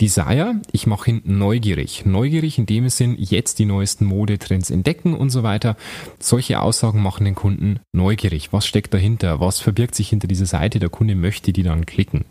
Desire, 0.00 0.60
ich 0.72 0.86
mache 0.86 1.06
hinten 1.06 1.38
neugierig. 1.38 2.04
Neugierig 2.06 2.58
in 2.58 2.66
dem 2.66 2.88
Sinn, 2.88 3.16
jetzt 3.18 3.58
die 3.58 3.64
neuesten 3.64 4.04
Modetrends 4.04 4.70
entdecken 4.70 5.14
und 5.14 5.30
so 5.30 5.42
weiter. 5.42 5.76
Solche 6.18 6.60
Aussagen 6.60 7.02
machen 7.02 7.24
den 7.24 7.34
Kunden 7.34 7.80
neugierig. 7.92 8.52
Was 8.52 8.66
steckt 8.66 8.94
dahinter? 8.94 9.40
Was 9.40 9.60
verbirgt 9.60 9.94
sich 9.94 10.08
hinter 10.08 10.28
dieser 10.28 10.46
Seite? 10.46 10.78
Der 10.78 10.88
Kunde 10.88 11.14
möchte 11.14 11.52
die 11.52 11.62
dann 11.62 11.86
klicken. 11.86 12.24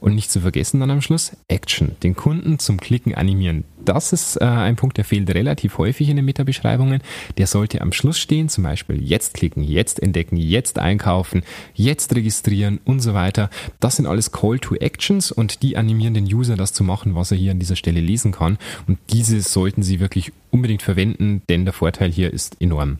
Und 0.00 0.14
nicht 0.14 0.30
zu 0.30 0.40
vergessen 0.40 0.80
dann 0.80 0.90
am 0.90 1.00
Schluss 1.00 1.36
Action. 1.48 1.96
Den 2.02 2.14
Kunden 2.14 2.58
zum 2.58 2.78
Klicken 2.78 3.14
animieren. 3.14 3.64
Das 3.84 4.12
ist 4.12 4.36
äh, 4.36 4.44
ein 4.44 4.76
Punkt, 4.76 4.96
der 4.96 5.04
fehlt 5.04 5.28
relativ 5.34 5.78
häufig 5.78 6.08
in 6.08 6.16
den 6.16 6.24
Meta-Beschreibungen. 6.24 7.02
Der 7.36 7.46
sollte 7.46 7.82
am 7.82 7.92
Schluss 7.92 8.18
stehen, 8.18 8.48
zum 8.48 8.64
Beispiel 8.64 9.02
jetzt 9.02 9.34
klicken, 9.34 9.62
jetzt 9.62 10.02
entdecken, 10.02 10.36
jetzt 10.36 10.78
einkaufen, 10.78 11.42
jetzt 11.74 12.14
registrieren 12.14 12.80
und 12.84 13.00
so 13.00 13.14
weiter. 13.14 13.50
Das 13.80 13.96
sind 13.96 14.06
alles 14.06 14.32
Call 14.32 14.58
to 14.58 14.74
Actions 14.76 15.32
und 15.32 15.62
die 15.62 15.76
animieren 15.76 16.14
den 16.14 16.24
User, 16.24 16.56
das 16.56 16.72
zu 16.72 16.82
machen, 16.82 17.03
was 17.14 17.30
er 17.32 17.36
hier 17.36 17.50
an 17.50 17.58
dieser 17.58 17.76
Stelle 17.76 18.00
lesen 18.00 18.32
kann. 18.32 18.58
Und 18.86 18.98
diese 19.10 19.40
sollten 19.40 19.82
Sie 19.82 20.00
wirklich 20.00 20.32
unbedingt 20.50 20.82
verwenden, 20.82 21.42
denn 21.48 21.64
der 21.64 21.74
Vorteil 21.74 22.10
hier 22.10 22.32
ist 22.32 22.60
enorm. 22.60 22.98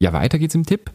Ja, 0.00 0.12
weiter 0.12 0.38
geht's 0.38 0.54
im 0.54 0.66
Tipp. 0.66 0.90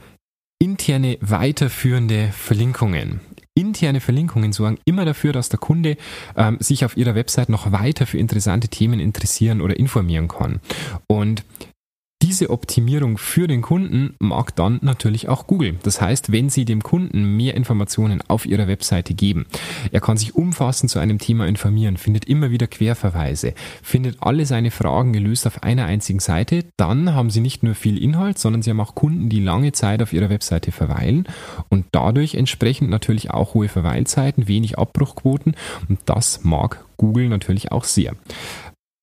Interne 0.62 1.18
weiterführende 1.22 2.32
Verlinkungen. 2.34 3.22
Interne 3.56 4.02
Verlinkungen 4.02 4.54
sorgen 4.54 4.78
immer 4.86 5.06
dafür, 5.06 5.34
dass 5.34 5.50
der 5.50 5.60
Kunde 5.60 5.98
ähm, 6.36 6.58
sich 6.60 6.86
auf 6.86 6.98
ihrer 6.98 7.16
Website 7.16 7.50
noch 7.50 7.72
weiter 7.72 8.06
für 8.06 8.18
interessante 8.18 8.68
Themen 8.68 9.00
interessieren 9.00 9.62
oder 9.62 9.78
informieren 9.78 10.28
kann. 10.28 10.60
Und 11.08 11.44
diese 12.30 12.52
Optimierung 12.52 13.18
für 13.18 13.48
den 13.48 13.64
Kunden 13.64 14.14
mag 14.20 14.56
dann 14.56 14.78
natürlich 14.84 15.30
auch 15.30 15.48
Google. 15.48 15.80
Das 15.82 16.00
heißt, 16.00 16.32
wenn 16.32 16.52
Sie 16.52 16.64
dem 16.64 16.84
Kunden 16.84 17.36
mehr 17.36 17.56
Informationen 17.56 18.22
auf 18.28 18.46
Ihrer 18.46 18.68
Webseite 18.68 19.16
geben, 19.16 19.48
er 19.92 20.00
kann 20.00 20.16
sich 20.16 20.36
umfassend 20.36 20.92
zu 20.92 21.00
einem 21.00 21.18
Thema 21.18 21.48
informieren, 21.48 21.98
findet 21.98 22.26
immer 22.26 22.52
wieder 22.52 22.68
Querverweise, 22.68 23.56
findet 23.82 24.18
alle 24.22 24.46
seine 24.46 24.70
Fragen 24.70 25.12
gelöst 25.12 25.48
auf 25.48 25.64
einer 25.64 25.86
einzigen 25.86 26.20
Seite, 26.20 26.66
dann 26.78 27.16
haben 27.16 27.32
Sie 27.32 27.42
nicht 27.42 27.64
nur 27.64 27.74
viel 27.74 27.98
Inhalt, 27.98 28.38
sondern 28.38 28.62
Sie 28.62 28.70
haben 28.70 28.80
auch 28.80 28.94
Kunden, 28.94 29.30
die 29.30 29.40
lange 29.40 29.72
Zeit 29.72 30.04
auf 30.04 30.14
Ihrer 30.14 30.30
Webseite 30.30 30.72
verweilen 30.72 31.28
und 31.70 31.88
dadurch 31.94 32.36
entsprechend 32.36 32.92
natürlich 32.92 33.32
auch 33.32 33.56
hohe 33.56 33.70
Verweilzeiten, 33.70 34.48
wenig 34.48 34.78
Abbruchquoten 34.78 35.56
und 35.88 35.98
das 36.06 36.44
mag 36.44 36.86
Google 36.98 37.28
natürlich 37.28 37.72
auch 37.72 37.86
sehr. 37.86 38.14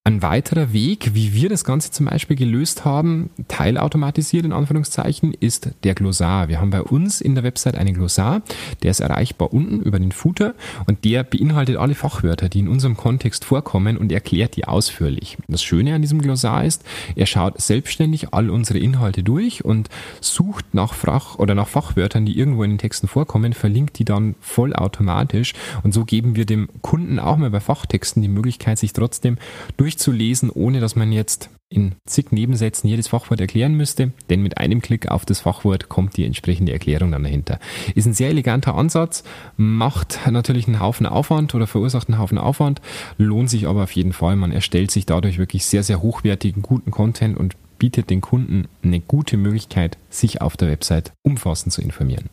Ein 0.07 0.21
weiterer 0.21 0.71
Weg, 0.71 1.15
wie 1.15 1.33
wir 1.33 1.49
das 1.49 1.65
Ganze 1.65 1.91
zum 1.91 2.05
Beispiel 2.05 2.37
gelöst 2.37 2.85
haben, 2.85 3.29
teilautomatisiert 3.49 4.45
in 4.45 4.53
Anführungszeichen, 4.53 5.33
ist 5.33 5.71
der 5.83 5.95
Glossar. 5.95 6.47
Wir 6.47 6.61
haben 6.61 6.69
bei 6.69 6.81
uns 6.81 7.19
in 7.19 7.35
der 7.35 7.43
Website 7.43 7.75
einen 7.75 7.93
Glossar, 7.93 8.41
der 8.83 8.91
ist 8.91 9.01
erreichbar 9.01 9.51
unten 9.51 9.81
über 9.81 9.99
den 9.99 10.13
Footer 10.13 10.55
und 10.85 11.03
der 11.03 11.25
beinhaltet 11.25 11.75
alle 11.75 11.93
Fachwörter, 11.93 12.47
die 12.47 12.59
in 12.59 12.69
unserem 12.69 12.95
Kontext 12.95 13.43
vorkommen 13.43 13.97
und 13.97 14.13
erklärt 14.13 14.55
die 14.55 14.63
ausführlich. 14.63 15.37
Das 15.49 15.61
Schöne 15.61 15.93
an 15.93 16.01
diesem 16.01 16.21
Glossar 16.21 16.63
ist, 16.63 16.85
er 17.17 17.25
schaut 17.25 17.59
selbstständig 17.59 18.33
all 18.33 18.49
unsere 18.49 18.79
Inhalte 18.79 19.23
durch 19.23 19.65
und 19.65 19.89
sucht 20.21 20.73
nach 20.73 20.93
Fach 20.93 21.37
oder 21.37 21.53
nach 21.53 21.67
Fachwörtern, 21.67 22.25
die 22.25 22.39
irgendwo 22.39 22.63
in 22.63 22.69
den 22.69 22.77
Texten 22.77 23.09
vorkommen, 23.09 23.51
verlinkt 23.51 23.99
die 23.99 24.05
dann 24.05 24.35
vollautomatisch 24.39 25.53
und 25.83 25.93
so 25.93 26.05
geben 26.05 26.37
wir 26.37 26.45
dem 26.45 26.69
Kunden 26.81 27.19
auch 27.19 27.35
mal 27.35 27.49
bei 27.49 27.59
Fachtexten 27.59 28.21
die 28.21 28.29
Möglichkeit, 28.29 28.77
sich 28.77 28.93
trotzdem 28.93 29.37
durch 29.75 29.96
durchzulesen, 29.97 30.49
ohne 30.49 30.79
dass 30.79 30.95
man 30.95 31.11
jetzt 31.11 31.49
in 31.69 31.95
zig 32.05 32.31
Nebensätzen 32.31 32.87
jedes 32.87 33.09
Fachwort 33.09 33.41
erklären 33.41 33.73
müsste, 33.73 34.13
denn 34.29 34.41
mit 34.41 34.57
einem 34.57 34.81
Klick 34.81 35.09
auf 35.09 35.25
das 35.25 35.41
Fachwort 35.41 35.89
kommt 35.89 36.15
die 36.15 36.23
entsprechende 36.23 36.71
Erklärung 36.71 37.11
dann 37.11 37.23
dahinter. 37.23 37.59
Ist 37.93 38.05
ein 38.05 38.13
sehr 38.13 38.29
eleganter 38.29 38.75
Ansatz, 38.75 39.23
macht 39.57 40.19
natürlich 40.31 40.67
einen 40.67 40.79
Haufen 40.79 41.05
Aufwand 41.05 41.55
oder 41.55 41.67
verursacht 41.67 42.07
einen 42.07 42.19
Haufen 42.19 42.37
Aufwand, 42.37 42.81
lohnt 43.17 43.49
sich 43.49 43.67
aber 43.67 43.83
auf 43.83 43.91
jeden 43.91 44.13
Fall. 44.13 44.37
Man 44.37 44.53
erstellt 44.53 44.91
sich 44.91 45.05
dadurch 45.05 45.39
wirklich 45.39 45.65
sehr, 45.65 45.83
sehr 45.83 46.01
hochwertigen, 46.01 46.61
guten 46.61 46.91
Content 46.91 47.37
und 47.37 47.55
bietet 47.79 48.09
den 48.09 48.21
Kunden 48.21 48.67
eine 48.81 49.01
gute 49.01 49.35
Möglichkeit, 49.35 49.97
sich 50.09 50.41
auf 50.41 50.55
der 50.57 50.69
Website 50.69 51.11
umfassend 51.23 51.73
zu 51.73 51.81
informieren. 51.81 52.29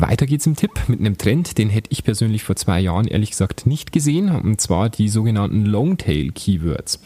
Weiter 0.00 0.26
geht's 0.26 0.46
im 0.46 0.56
Tipp 0.56 0.72
mit 0.88 1.00
einem 1.00 1.18
Trend, 1.18 1.58
den 1.58 1.70
hätte 1.70 1.90
ich 1.90 2.04
persönlich 2.04 2.42
vor 2.42 2.56
zwei 2.56 2.80
Jahren 2.80 3.06
ehrlich 3.06 3.30
gesagt 3.30 3.66
nicht 3.66 3.92
gesehen, 3.92 4.30
und 4.30 4.60
zwar 4.60 4.88
die 4.88 5.08
sogenannten 5.08 5.64
Longtail 5.64 6.30
Keywords. 6.32 7.00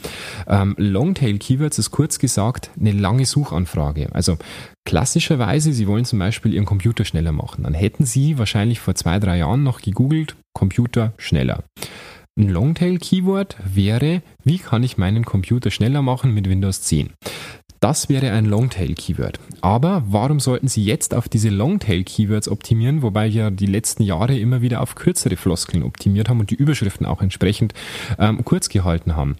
Ähm, 0.46 0.74
Longtail 0.78 1.38
Keywords 1.38 1.78
ist 1.78 1.90
kurz 1.90 2.18
gesagt 2.18 2.70
eine 2.78 2.92
lange 2.92 3.26
Suchanfrage. 3.26 4.08
Also 4.12 4.36
klassischerweise, 4.84 5.72
Sie 5.72 5.86
wollen 5.86 6.04
zum 6.04 6.18
Beispiel 6.18 6.54
Ihren 6.54 6.66
Computer 6.66 7.04
schneller 7.04 7.32
machen, 7.32 7.64
dann 7.64 7.74
hätten 7.74 8.04
Sie 8.04 8.38
wahrscheinlich 8.38 8.80
vor 8.80 8.94
zwei, 8.94 9.18
drei 9.18 9.38
Jahren 9.38 9.62
noch 9.62 9.80
gegoogelt, 9.80 10.36
Computer 10.52 11.12
schneller. 11.18 11.64
Ein 12.38 12.48
Longtail 12.48 12.96
Keyword 12.98 13.56
wäre, 13.62 14.22
wie 14.42 14.58
kann 14.58 14.82
ich 14.82 14.96
meinen 14.96 15.26
Computer 15.26 15.70
schneller 15.70 16.00
machen 16.00 16.32
mit 16.32 16.48
Windows 16.48 16.80
10? 16.80 17.10
Das 17.82 18.08
wäre 18.08 18.30
ein 18.30 18.44
Longtail-Keyword. 18.44 19.40
Aber 19.60 20.04
warum 20.06 20.38
sollten 20.38 20.68
Sie 20.68 20.84
jetzt 20.84 21.16
auf 21.16 21.28
diese 21.28 21.48
Longtail-Keywords 21.48 22.48
optimieren, 22.48 23.02
wobei 23.02 23.32
wir 23.32 23.50
die 23.50 23.66
letzten 23.66 24.04
Jahre 24.04 24.38
immer 24.38 24.62
wieder 24.62 24.82
auf 24.82 24.94
kürzere 24.94 25.36
Floskeln 25.36 25.82
optimiert 25.82 26.28
haben 26.28 26.38
und 26.38 26.50
die 26.50 26.54
Überschriften 26.54 27.06
auch 27.06 27.22
entsprechend 27.22 27.74
ähm, 28.20 28.44
kurz 28.44 28.68
gehalten 28.68 29.16
haben? 29.16 29.34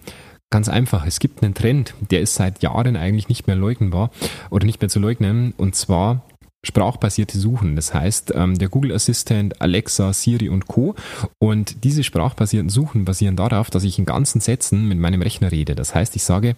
Ganz 0.49 0.67
einfach, 0.67 1.05
es 1.05 1.19
gibt 1.19 1.41
einen 1.41 1.53
Trend, 1.53 1.93
der 2.11 2.19
ist 2.19 2.35
seit 2.35 2.61
Jahren 2.61 2.97
eigentlich 2.97 3.29
nicht 3.29 3.47
mehr 3.47 3.55
leugnbar 3.55 4.11
oder 4.49 4.65
nicht 4.65 4.81
mehr 4.81 4.89
zu 4.89 4.99
leugnen, 4.99 5.53
und 5.55 5.75
zwar 5.75 6.25
sprachbasierte 6.65 7.39
Suchen. 7.39 7.77
Das 7.77 7.93
heißt, 7.93 8.33
ähm, 8.35 8.57
der 8.57 8.67
Google 8.67 8.91
Assistant, 8.91 9.61
Alexa, 9.61 10.11
Siri 10.11 10.49
und 10.49 10.67
Co. 10.67 10.95
Und 11.39 11.85
diese 11.85 12.03
sprachbasierten 12.03 12.69
Suchen 12.69 13.05
basieren 13.05 13.37
darauf, 13.37 13.69
dass 13.69 13.85
ich 13.85 13.97
in 13.99 14.05
ganzen 14.05 14.41
Sätzen 14.41 14.85
mit 14.85 14.99
meinem 14.99 15.21
Rechner 15.21 15.49
rede. 15.53 15.75
Das 15.75 15.95
heißt, 15.95 16.13
ich 16.17 16.23
sage, 16.23 16.57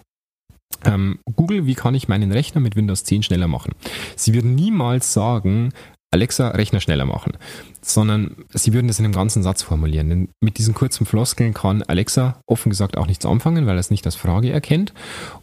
ähm, 0.84 1.20
Google, 1.36 1.66
wie 1.66 1.76
kann 1.76 1.96
ich 1.96 2.08
meinen 2.08 2.32
Rechner 2.32 2.62
mit 2.62 2.76
Windows 2.76 3.04
10 3.04 3.24
schneller 3.24 3.48
machen? 3.48 3.74
Sie 4.16 4.34
würden 4.34 4.56
niemals 4.56 5.14
sagen, 5.14 5.72
Alexa, 6.12 6.50
Rechner 6.50 6.80
schneller 6.80 7.06
machen 7.06 7.34
sondern 7.88 8.36
sie 8.54 8.74
würden 8.74 8.88
das 8.88 9.00
in 9.00 9.06
einem 9.06 9.14
ganzen 9.14 9.44
Satz 9.44 9.62
formulieren. 9.62 10.10
Denn 10.10 10.30
mit 10.40 10.58
diesen 10.58 10.74
kurzen 10.74 11.06
Floskeln 11.06 11.54
kann 11.54 11.84
Alexa 11.84 12.42
offen 12.48 12.70
gesagt 12.70 12.98
auch 12.98 13.06
nichts 13.06 13.26
anfangen, 13.26 13.68
weil 13.68 13.78
er 13.78 13.80
es 13.80 13.92
nicht 13.92 14.06
als 14.06 14.16
Frage 14.16 14.52
erkennt. 14.52 14.94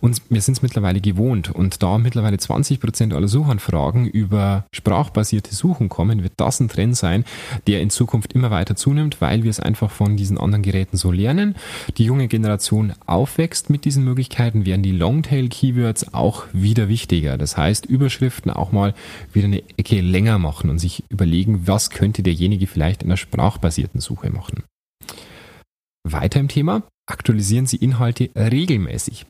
Und 0.00 0.22
wir 0.28 0.40
sind 0.40 0.54
es 0.54 0.62
mittlerweile 0.62 1.00
gewohnt. 1.00 1.54
Und 1.54 1.82
da 1.82 1.98
mittlerweile 1.98 2.38
20 2.38 2.80
Prozent 2.80 3.14
aller 3.14 3.28
Suchanfragen 3.28 4.06
über 4.06 4.66
sprachbasierte 4.72 5.54
Suchen 5.54 5.88
kommen, 5.88 6.22
wird 6.24 6.34
das 6.36 6.58
ein 6.58 6.68
Trend 6.68 6.96
sein, 6.96 7.24
der 7.68 7.80
in 7.80 7.90
Zukunft 7.90 8.32
immer 8.32 8.50
weiter 8.50 8.74
zunimmt, 8.74 9.20
weil 9.20 9.44
wir 9.44 9.50
es 9.50 9.60
einfach 9.60 9.90
von 9.90 10.16
diesen 10.16 10.36
anderen 10.36 10.62
Geräten 10.62 10.96
so 10.96 11.12
lernen. 11.12 11.54
Die 11.96 12.04
junge 12.04 12.26
Generation 12.26 12.92
aufwächst 13.06 13.70
mit 13.70 13.84
diesen 13.84 14.04
Möglichkeiten, 14.04 14.66
werden 14.66 14.82
die 14.82 14.92
Longtail-Keywords 14.92 16.12
auch 16.12 16.44
wieder 16.52 16.88
wichtiger. 16.88 17.38
Das 17.38 17.56
heißt, 17.56 17.86
Überschriften 17.86 18.50
auch 18.50 18.72
mal 18.72 18.94
wieder 19.32 19.46
eine 19.46 19.62
Ecke 19.76 20.00
länger 20.00 20.38
machen 20.38 20.70
und 20.70 20.78
sich 20.78 21.04
überlegen, 21.08 21.66
was 21.66 21.90
könnte 21.90 22.22
der 22.22 22.31
derjenige 22.32 22.66
vielleicht 22.66 23.02
in 23.02 23.08
einer 23.08 23.16
sprachbasierten 23.16 24.00
Suche 24.00 24.30
machen. 24.30 24.64
Weiter 26.08 26.40
im 26.40 26.48
Thema, 26.48 26.82
aktualisieren 27.06 27.66
Sie 27.66 27.76
Inhalte 27.76 28.30
regelmäßig. 28.34 29.26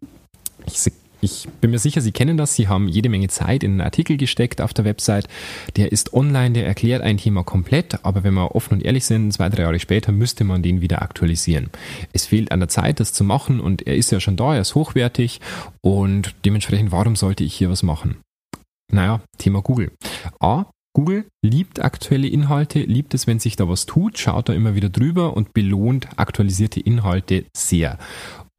Ich, 0.66 0.92
ich, 1.21 1.49
bin 1.61 1.73
mir 1.73 1.78
sicher, 1.78 2.00
Sie 2.00 2.12
kennen 2.12 2.37
das. 2.37 2.54
Sie 2.54 2.68
haben 2.68 2.88
jede 2.88 3.09
Menge 3.09 3.28
Zeit 3.28 3.62
in 3.62 3.73
einen 3.73 3.80
Artikel 3.80 4.16
gesteckt 4.16 4.61
auf 4.61 4.73
der 4.73 4.85
Website. 4.85 5.28
Der 5.76 5.92
ist 5.92 6.14
online, 6.14 6.52
der 6.52 6.66
erklärt 6.66 7.02
ein 7.02 7.18
Thema 7.18 7.42
komplett, 7.42 8.04
aber 8.04 8.23
wenn 8.23 8.35
wir 8.35 8.54
offen 8.54 8.75
und 8.75 8.85
ehrlich 8.85 9.04
sind, 9.04 9.32
zwei, 9.32 9.49
drei 9.49 9.62
Jahre 9.62 9.80
später 9.80 10.12
müsste 10.12 10.44
man 10.44 10.62
den 10.62 10.80
wieder 10.80 11.02
aktualisieren. 11.02 11.71
Es 12.12 12.26
fehlt 12.26 12.52
an 12.52 12.61
der 12.61 12.68
Zeit, 12.68 13.00
das 13.00 13.12
zu 13.12 13.25
machen 13.25 13.61
und 13.61 13.87
er 13.87 13.97
ist 13.97 14.12
ja 14.12 14.21
schon 14.21 14.37
da, 14.37 14.54
er 14.54 14.62
ist 14.62 14.75
hochwertig 14.75 15.40
und 15.82 16.35
dementsprechend, 16.44 16.92
warum 16.92 17.16
sollte 17.16 17.44
ich 17.44 17.54
hier 17.54 17.68
was 17.68 17.82
machen? 17.82 18.18
Naja, 18.90 19.21
Thema 19.38 19.62
Google. 19.62 19.90
A, 20.40 20.66
Google 20.94 21.25
liebt 21.40 21.82
aktuelle 21.82 22.28
Inhalte, 22.28 22.80
liebt 22.80 23.14
es, 23.14 23.26
wenn 23.26 23.40
sich 23.40 23.56
da 23.56 23.68
was 23.68 23.87
tut, 23.87 24.18
schaut 24.18 24.50
da 24.50 24.52
immer 24.52 24.75
wieder 24.75 24.90
drüber 24.90 25.34
und 25.37 25.54
belohnt 25.54 26.08
aktualisierte 26.16 26.80
Inhalte 26.80 27.46
sehr 27.56 27.99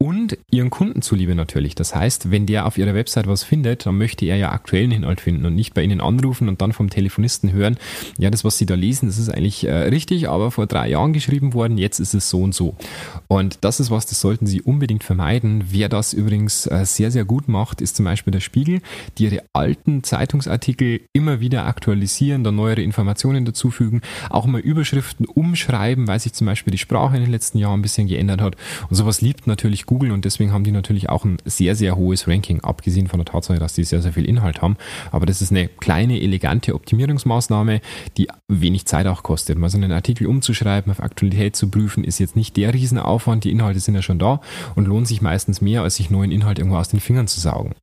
und 0.04 0.36
ihren 0.50 0.68
Kunden 0.68 1.00
zuliebe 1.00 1.34
natürlich. 1.34 1.74
Das 1.74 1.94
heißt, 1.94 2.30
wenn 2.30 2.44
der 2.44 2.66
auf 2.66 2.76
ihrer 2.76 2.92
Website 2.92 3.26
was 3.26 3.42
findet, 3.42 3.86
dann 3.86 3.96
möchte 3.96 4.26
er 4.26 4.36
ja 4.36 4.52
aktuellen 4.52 4.92
Inhalt 4.92 5.18
finden 5.18 5.46
und 5.46 5.54
nicht 5.54 5.72
bei 5.72 5.82
ihnen 5.82 6.02
anrufen 6.02 6.50
und 6.50 6.60
dann 6.60 6.74
vom 6.74 6.90
Telefonisten 6.90 7.52
hören, 7.52 7.78
ja, 8.18 8.28
das, 8.28 8.44
was 8.44 8.58
sie 8.58 8.66
da 8.66 8.74
lesen, 8.74 9.06
das 9.06 9.16
ist 9.16 9.30
eigentlich 9.30 9.64
äh, 9.66 9.72
richtig, 9.74 10.28
aber 10.28 10.50
vor 10.50 10.66
drei 10.66 10.90
Jahren 10.90 11.14
geschrieben 11.14 11.54
worden, 11.54 11.78
jetzt 11.78 12.00
ist 12.00 12.12
es 12.12 12.28
so 12.28 12.42
und 12.42 12.54
so. 12.54 12.76
Und 13.28 13.56
das 13.62 13.80
ist 13.80 13.90
was, 13.90 14.04
das 14.04 14.20
sollten 14.20 14.46
sie 14.46 14.60
unbedingt 14.60 15.04
vermeiden. 15.04 15.64
Wer 15.70 15.88
das 15.88 16.12
übrigens 16.12 16.66
äh, 16.66 16.84
sehr, 16.84 17.10
sehr 17.10 17.24
gut 17.24 17.48
macht, 17.48 17.80
ist 17.80 17.96
zum 17.96 18.04
Beispiel 18.04 18.30
der 18.30 18.40
Spiegel, 18.40 18.82
die 19.16 19.24
ihre 19.24 19.42
alten 19.54 20.02
Zeitungsartikel 20.04 21.00
immer 21.14 21.40
wieder 21.40 21.64
aktualisieren, 21.64 22.44
dann 22.44 22.56
neuere 22.56 22.82
Informationen 22.82 23.46
dazufügen, 23.46 24.02
auch 24.28 24.44
mal 24.44 24.60
Überschriften 24.60 25.24
umschreiben, 25.24 26.06
weil 26.08 26.20
sich 26.20 26.34
zum 26.34 26.46
Beispiel 26.46 26.72
die 26.72 26.78
Sprache 26.78 27.16
in 27.16 27.22
den 27.22 27.32
letzten 27.32 27.56
Jahren 27.56 27.78
ein 27.78 27.82
bisschen 27.82 28.06
geändert 28.06 28.42
hat. 28.42 28.56
Und 28.90 28.96
sowas 28.96 29.22
liebt 29.22 29.46
natürlich 29.46 29.86
Google 29.94 30.10
und 30.10 30.24
deswegen 30.24 30.52
haben 30.52 30.64
die 30.64 30.72
natürlich 30.72 31.08
auch 31.08 31.24
ein 31.24 31.36
sehr, 31.44 31.76
sehr 31.76 31.94
hohes 31.94 32.26
Ranking, 32.26 32.60
abgesehen 32.62 33.06
von 33.06 33.20
der 33.20 33.26
Tatsache, 33.26 33.60
dass 33.60 33.74
die 33.74 33.84
sehr, 33.84 34.02
sehr 34.02 34.12
viel 34.12 34.24
Inhalt 34.24 34.60
haben. 34.60 34.76
Aber 35.12 35.24
das 35.24 35.40
ist 35.40 35.52
eine 35.52 35.68
kleine, 35.68 36.20
elegante 36.20 36.74
Optimierungsmaßnahme, 36.74 37.80
die 38.16 38.26
wenig 38.48 38.86
Zeit 38.86 39.06
auch 39.06 39.22
kostet. 39.22 39.56
Mal 39.56 39.70
so 39.70 39.78
einen 39.78 39.92
Artikel 39.92 40.26
umzuschreiben, 40.26 40.90
auf 40.90 41.00
Aktualität 41.00 41.54
zu 41.54 41.68
prüfen, 41.68 42.02
ist 42.02 42.18
jetzt 42.18 42.34
nicht 42.34 42.56
der 42.56 42.74
Riesenaufwand. 42.74 43.44
Die 43.44 43.52
Inhalte 43.52 43.78
sind 43.78 43.94
ja 43.94 44.02
schon 44.02 44.18
da 44.18 44.40
und 44.74 44.88
lohnt 44.88 45.06
sich 45.06 45.22
meistens 45.22 45.60
mehr, 45.60 45.82
als 45.82 45.94
sich 45.96 46.10
neuen 46.10 46.32
Inhalt 46.32 46.58
irgendwo 46.58 46.78
aus 46.78 46.88
den 46.88 46.98
Fingern 46.98 47.28
zu 47.28 47.40
saugen. 47.40 47.76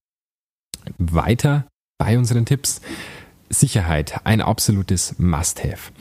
Weiter 0.97 1.65
bei 1.97 2.17
unseren 2.17 2.45
Tipps. 2.45 2.81
Sicherheit, 3.51 4.21
ein 4.23 4.41
absolutes 4.41 5.15
Must-Have. 5.17 5.91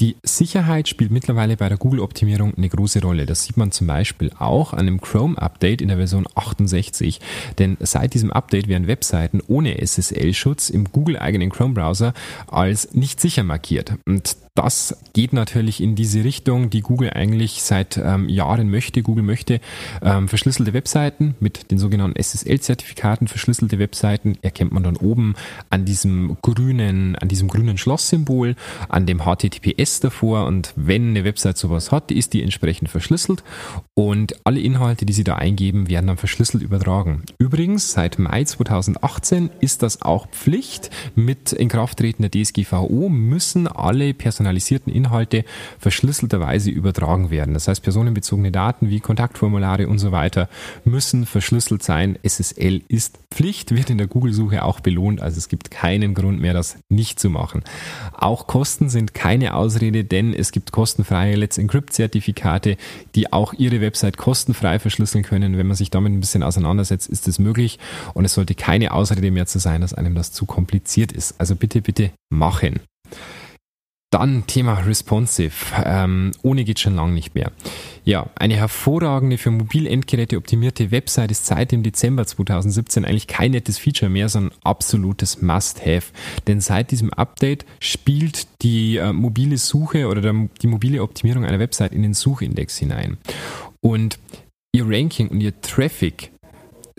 Die 0.00 0.16
Sicherheit 0.22 0.88
spielt 0.88 1.10
mittlerweile 1.10 1.56
bei 1.56 1.68
der 1.68 1.76
Google-Optimierung 1.76 2.54
eine 2.54 2.68
große 2.68 3.02
Rolle. 3.02 3.26
Das 3.26 3.44
sieht 3.44 3.56
man 3.56 3.70
zum 3.70 3.86
Beispiel 3.86 4.32
auch 4.38 4.72
an 4.72 4.80
einem 4.80 5.00
Chrome-Update 5.00 5.82
in 5.82 5.88
der 5.88 5.98
Version 5.98 6.26
68. 6.34 7.20
Denn 7.58 7.76
seit 7.80 8.14
diesem 8.14 8.32
Update 8.32 8.68
werden 8.68 8.86
Webseiten 8.86 9.42
ohne 9.46 9.76
SSL-Schutz 9.84 10.70
im 10.70 10.90
Google-eigenen 10.90 11.50
Chrome-Browser 11.50 12.14
als 12.46 12.94
nicht 12.94 13.20
sicher 13.20 13.42
markiert. 13.42 13.94
Und 14.06 14.36
das 14.54 14.96
geht 15.12 15.32
natürlich 15.32 15.82
in 15.82 15.94
diese 15.94 16.24
Richtung, 16.24 16.70
die 16.70 16.80
Google 16.80 17.10
eigentlich 17.10 17.62
seit 17.62 17.96
ähm, 17.96 18.28
Jahren 18.28 18.70
möchte. 18.70 19.02
Google 19.02 19.24
möchte 19.24 19.60
ähm, 20.02 20.28
verschlüsselte 20.28 20.72
Webseiten 20.72 21.34
mit 21.40 21.70
den 21.70 21.78
sogenannten 21.78 22.20
SSL-Zertifikaten. 22.20 23.28
Verschlüsselte 23.28 23.78
Webseiten 23.78 24.38
erkennt 24.42 24.72
man 24.72 24.82
dann 24.82 24.96
oben 24.96 25.34
an 25.70 25.84
diesem 25.84 26.36
grünen, 26.42 27.16
an 27.16 27.28
diesem 27.28 27.48
grünen 27.48 27.78
Schlosssymbol, 27.78 28.56
an 28.88 29.06
dem 29.06 29.20
HTTPS 29.20 30.00
davor. 30.00 30.46
Und 30.46 30.72
wenn 30.76 31.10
eine 31.10 31.24
Website 31.24 31.56
sowas 31.56 31.92
hat, 31.92 32.10
ist 32.10 32.32
die 32.32 32.42
entsprechend 32.42 32.88
verschlüsselt 32.88 33.44
und 33.94 34.34
alle 34.44 34.60
Inhalte, 34.60 35.04
die 35.04 35.12
Sie 35.12 35.24
da 35.24 35.36
eingeben, 35.36 35.88
werden 35.88 36.06
dann 36.06 36.16
verschlüsselt 36.16 36.62
übertragen. 36.62 37.22
Übrigens, 37.38 37.92
seit 37.92 38.18
Mai 38.18 38.44
2018 38.44 39.50
ist 39.60 39.82
das 39.82 40.02
auch 40.02 40.28
Pflicht. 40.28 40.90
Mit 41.14 41.52
Inkrafttreten 41.52 42.26
der 42.28 42.30
DSGVO 42.30 43.08
müssen 43.08 43.68
alle 43.68 44.14
personalisierten 44.40 44.90
Inhalte 44.90 45.44
verschlüsselterweise 45.78 46.70
übertragen 46.70 47.30
werden. 47.30 47.52
Das 47.52 47.68
heißt, 47.68 47.82
personenbezogene 47.82 48.50
Daten 48.50 48.88
wie 48.88 49.00
Kontaktformulare 49.00 49.86
und 49.86 49.98
so 49.98 50.12
weiter 50.12 50.48
müssen 50.84 51.26
verschlüsselt 51.26 51.82
sein. 51.82 52.18
SSL 52.22 52.80
ist 52.88 53.18
Pflicht, 53.30 53.76
wird 53.76 53.90
in 53.90 53.98
der 53.98 54.06
Google-Suche 54.06 54.64
auch 54.64 54.80
belohnt. 54.80 55.20
Also 55.20 55.36
es 55.36 55.48
gibt 55.48 55.70
keinen 55.70 56.14
Grund 56.14 56.40
mehr, 56.40 56.54
das 56.54 56.78
nicht 56.88 57.20
zu 57.20 57.28
machen. 57.28 57.62
Auch 58.16 58.46
Kosten 58.46 58.88
sind 58.88 59.12
keine 59.12 59.52
Ausrede, 59.52 60.04
denn 60.04 60.32
es 60.32 60.52
gibt 60.52 60.72
kostenfreie 60.72 61.36
Let's 61.36 61.58
Encrypt-Zertifikate, 61.58 62.78
die 63.14 63.34
auch 63.34 63.52
Ihre 63.52 63.82
Website 63.82 64.16
kostenfrei 64.16 64.78
verschlüsseln 64.78 65.22
können. 65.22 65.58
Wenn 65.58 65.66
man 65.66 65.76
sich 65.76 65.90
damit 65.90 66.12
ein 66.12 66.20
bisschen 66.20 66.42
auseinandersetzt, 66.42 67.10
ist 67.10 67.28
es 67.28 67.38
möglich 67.38 67.78
und 68.14 68.24
es 68.24 68.32
sollte 68.32 68.54
keine 68.54 68.92
Ausrede 68.92 69.30
mehr 69.30 69.44
zu 69.44 69.58
sein, 69.58 69.82
dass 69.82 69.92
einem 69.92 70.14
das 70.14 70.32
zu 70.32 70.46
kompliziert 70.46 71.12
ist. 71.12 71.38
Also 71.38 71.56
bitte, 71.56 71.82
bitte 71.82 72.10
machen. 72.30 72.80
Dann 74.10 74.44
Thema 74.48 74.74
Responsive. 74.74 75.54
Ähm, 75.84 76.32
ohne 76.42 76.64
geht 76.64 76.80
schon 76.80 76.96
lange 76.96 77.12
nicht 77.12 77.36
mehr. 77.36 77.52
Ja, 78.04 78.28
eine 78.34 78.56
hervorragende 78.56 79.38
für 79.38 79.52
Mobilendgeräte 79.52 80.36
optimierte 80.36 80.90
Website 80.90 81.30
ist 81.30 81.46
seit 81.46 81.70
dem 81.70 81.84
Dezember 81.84 82.26
2017 82.26 83.04
eigentlich 83.04 83.28
kein 83.28 83.52
nettes 83.52 83.78
Feature 83.78 84.10
mehr, 84.10 84.28
sondern 84.28 84.52
absolutes 84.64 85.42
Must-Have. 85.42 86.12
Denn 86.48 86.60
seit 86.60 86.90
diesem 86.90 87.12
Update 87.12 87.64
spielt 87.78 88.48
die 88.62 88.96
äh, 88.96 89.12
mobile 89.12 89.58
Suche 89.58 90.08
oder 90.08 90.20
der, 90.20 90.48
die 90.60 90.66
mobile 90.66 91.02
Optimierung 91.02 91.44
einer 91.44 91.60
Website 91.60 91.92
in 91.92 92.02
den 92.02 92.14
Suchindex 92.14 92.78
hinein. 92.78 93.16
Und 93.80 94.18
ihr 94.72 94.88
Ranking 94.88 95.28
und 95.28 95.40
ihr 95.40 95.60
Traffic 95.60 96.32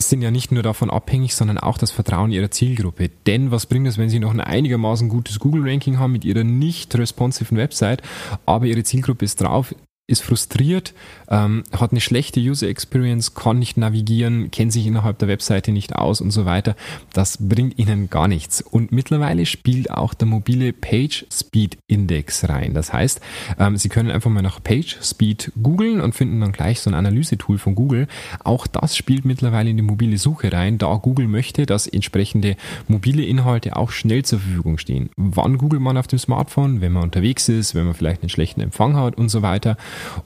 sind 0.10 0.22
ja 0.22 0.32
nicht 0.32 0.52
nur 0.52 0.64
davon 0.64 0.90
abhängig, 0.90 1.36
sondern 1.36 1.58
auch 1.58 1.78
das 1.78 1.92
Vertrauen 1.92 2.32
ihrer 2.32 2.52
Zielgruppe. 2.52 3.10
Denn 3.28 3.52
was 3.52 3.66
bringt 3.66 3.88
es, 3.88 3.98
wenn 3.98 4.10
sie 4.10 4.20
noch 4.20 4.32
ein 4.32 4.42
einigermaßen 4.42 5.10
gutes 5.10 5.40
Google-Ranking 5.40 6.00
haben 6.00 6.12
mit 6.14 6.26
ihrer 6.26 6.44
nicht 6.44 6.96
responsiven 6.96 7.58
Website, 7.58 8.02
aber 8.46 8.66
ihre 8.66 8.84
Zielgruppe 8.84 9.26
ist 9.26 9.42
drauf, 9.42 9.74
ist 10.12 10.22
frustriert, 10.22 10.94
ähm, 11.30 11.64
hat 11.72 11.92
eine 11.92 12.02
schlechte 12.02 12.40
User 12.40 12.68
Experience, 12.68 13.34
kann 13.34 13.60
nicht 13.60 13.78
navigieren, 13.78 14.52
kennt 14.52 14.74
sich 14.74 14.86
innerhalb 14.86 15.18
der 15.20 15.28
Webseite 15.28 15.72
nicht 15.72 15.96
aus 15.96 16.22
und 16.22 16.32
so 16.32 16.46
weiter. 16.46 16.76
Das 17.14 17.38
bringt 17.40 17.80
ihnen 17.80 18.10
gar 18.10 18.28
nichts. 18.28 18.62
Und 18.62 18.92
mittlerweile 18.92 19.46
spielt 19.46 19.92
auch 19.92 20.14
der 20.14 20.28
mobile 20.28 20.74
Page 20.74 21.26
Speed 21.32 21.78
Index 21.88 22.48
rein. 22.50 22.74
Das 22.74 22.94
heißt, 22.94 23.22
ähm, 23.60 23.78
Sie 23.78 23.90
können 23.90 24.12
einfach 24.12 24.30
mal 24.30 24.42
nach 24.42 24.62
Page 24.62 24.98
Speed 25.02 25.52
googeln 25.62 26.02
und 26.02 26.14
finden 26.14 26.42
dann 26.42 26.52
gleich 26.52 26.82
so 26.82 26.90
ein 26.90 26.94
Analysetool 26.94 27.58
von 27.58 27.76
Google. 27.76 28.08
Auch 28.44 28.68
das 28.68 28.98
spielt 28.98 29.26
mittlerweile 29.26 29.70
in 29.70 29.78
die 29.78 29.84
mobile 29.84 30.18
Suche 30.18 30.52
rein, 30.52 30.78
da 30.78 30.96
Google 30.96 31.28
möchte, 31.28 31.66
dass 31.66 31.88
entsprechende 31.88 32.56
mobile 32.88 33.24
Inhalte 33.24 33.76
auch 33.76 33.92
schnell 33.92 34.24
zur 34.24 34.40
Verfügung 34.40 34.78
stehen. 34.78 35.10
Wann 35.16 35.58
googelt 35.58 35.82
man 35.82 35.98
auf 35.98 36.08
dem 36.08 36.20
Smartphone? 36.20 36.82
Wenn 36.82 36.92
man 36.92 37.04
unterwegs 37.04 37.48
ist, 37.50 37.76
wenn 37.76 37.86
man 37.86 37.94
vielleicht 37.94 38.22
einen 38.22 38.30
schlechten 38.30 38.62
Empfang 38.62 38.96
hat 38.96 39.18
und 39.18 39.30
so 39.30 39.42
weiter. 39.42 39.78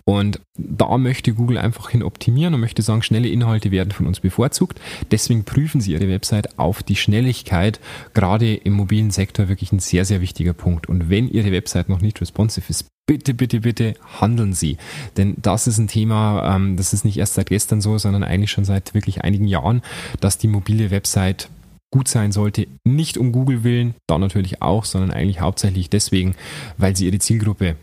Und 0.04 0.40
da 0.58 0.98
möchte 0.98 1.34
Google 1.34 1.58
einfach 1.58 1.90
hin 1.90 2.04
optimieren 2.04 2.54
und 2.54 2.60
möchte 2.60 2.82
sagen, 2.82 3.02
schnelle 3.02 3.28
Inhalte 3.28 3.72
werden 3.72 3.92
von 3.92 4.08
uns 4.08 4.20
bevorzugt. 4.20 4.80
Deswegen 5.12 5.44
prüfen 5.44 5.82
Sie 5.82 5.94
Ihre 5.94 6.10
Website 6.10 6.58
auf 6.58 6.84
die 6.84 6.96
Schnelligkeit. 6.96 7.80
Gerade 8.14 8.56
im 8.56 8.74
mobilen 8.74 9.12
Sektor 9.12 9.50
wirklich 9.50 9.72
ein 9.72 9.80
sehr, 9.80 10.06
sehr 10.06 10.22
wichtiger 10.22 10.54
Punkt. 10.54 10.88
Und 10.88 11.10
wenn 11.10 11.30
Ihre 11.30 11.52
Website 11.52 11.90
noch 11.90 12.02
nicht 12.02 12.22
responsive 12.22 12.70
ist, 12.70 12.88
bitte, 13.06 13.34
bitte, 13.34 13.62
bitte 13.62 13.94
handeln 14.20 14.54
Sie. 14.54 14.78
Denn 15.18 15.36
das 15.38 15.68
ist 15.68 15.78
ein 15.78 15.88
Thema, 15.88 16.56
ähm, 16.56 16.78
das 16.78 16.94
ist 16.94 17.06
nicht 17.06 17.18
erst 17.18 17.36
seit 17.36 17.50
gestern 17.50 17.82
so, 17.82 17.98
sondern 17.98 18.24
eigentlich 18.24 18.52
schon 18.52 18.66
seit 18.66 18.94
wirklich 18.94 19.24
einigen 19.24 19.48
Jahren, 19.48 19.82
dass 20.20 20.38
die 20.38 20.48
mobile 20.48 20.92
Website 20.92 21.50
gut 21.92 22.08
sein 22.08 22.32
sollte. 22.32 22.68
Nicht 22.84 23.18
um 23.18 23.32
Google 23.32 23.64
willen, 23.64 23.96
da 24.08 24.18
natürlich 24.18 24.62
auch, 24.62 24.86
sondern 24.86 25.12
eigentlich 25.12 25.40
hauptsächlich 25.40 25.90
deswegen, 25.90 26.36
weil 26.78 26.96
sie 26.96 27.06
ihre 27.06 27.20
Zielgruppe 27.20 27.78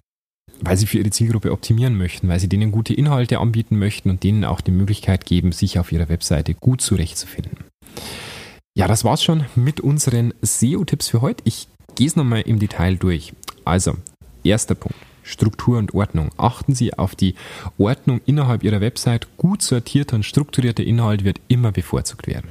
weil 0.60 0.76
sie 0.76 0.86
für 0.86 0.98
ihre 0.98 1.10
Zielgruppe 1.10 1.52
optimieren 1.52 1.96
möchten, 1.96 2.28
weil 2.28 2.40
sie 2.40 2.48
denen 2.48 2.72
gute 2.72 2.94
Inhalte 2.94 3.38
anbieten 3.38 3.78
möchten 3.78 4.10
und 4.10 4.22
denen 4.22 4.44
auch 4.44 4.60
die 4.60 4.70
Möglichkeit 4.70 5.26
geben, 5.26 5.52
sich 5.52 5.78
auf 5.78 5.92
ihrer 5.92 6.08
Webseite 6.08 6.54
gut 6.54 6.80
zurechtzufinden. 6.80 7.58
Ja, 8.74 8.88
das 8.88 9.04
war's 9.04 9.22
schon 9.22 9.44
mit 9.54 9.80
unseren 9.80 10.32
SEO-Tipps 10.40 11.08
für 11.08 11.20
heute. 11.20 11.42
Ich 11.44 11.68
gehe 11.94 12.06
es 12.06 12.16
nochmal 12.16 12.42
im 12.42 12.58
Detail 12.58 12.96
durch. 12.96 13.34
Also, 13.64 13.96
erster 14.44 14.74
Punkt. 14.74 14.96
Struktur 15.22 15.78
und 15.78 15.94
Ordnung. 15.94 16.30
Achten 16.36 16.74
Sie 16.74 16.94
auf 16.94 17.14
die 17.14 17.34
Ordnung 17.78 18.20
innerhalb 18.26 18.64
Ihrer 18.64 18.80
Website. 18.80 19.28
Gut 19.36 19.62
sortierter 19.62 20.16
und 20.16 20.24
strukturierter 20.24 20.82
Inhalt 20.82 21.22
wird 21.22 21.40
immer 21.48 21.70
bevorzugt 21.70 22.26
werden. 22.26 22.50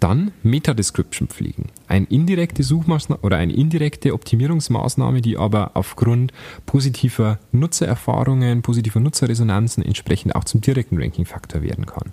Dann 0.00 0.32
Meta-Description 0.42 1.28
pflegen. 1.28 1.66
Eine 1.86 2.06
indirekte 2.06 2.62
Suchmaßnahme 2.62 3.20
oder 3.22 3.36
eine 3.36 3.52
indirekte 3.52 4.14
Optimierungsmaßnahme, 4.14 5.20
die 5.20 5.36
aber 5.36 5.72
aufgrund 5.74 6.32
positiver 6.64 7.38
Nutzererfahrungen, 7.52 8.62
positiver 8.62 8.98
Nutzerresonanzen 9.00 9.84
entsprechend 9.84 10.34
auch 10.34 10.44
zum 10.44 10.62
direkten 10.62 10.96
Ranking-Faktor 11.00 11.62
werden 11.62 11.84
kann. 11.84 12.12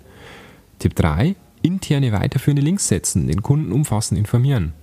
Tipp 0.78 0.94
3. 0.94 1.34
Interne 1.62 2.12
weiterführende 2.12 2.62
Links 2.62 2.88
setzen, 2.88 3.26
den 3.26 3.42
Kunden 3.42 3.72
umfassend 3.72 4.18
informieren. 4.18 4.74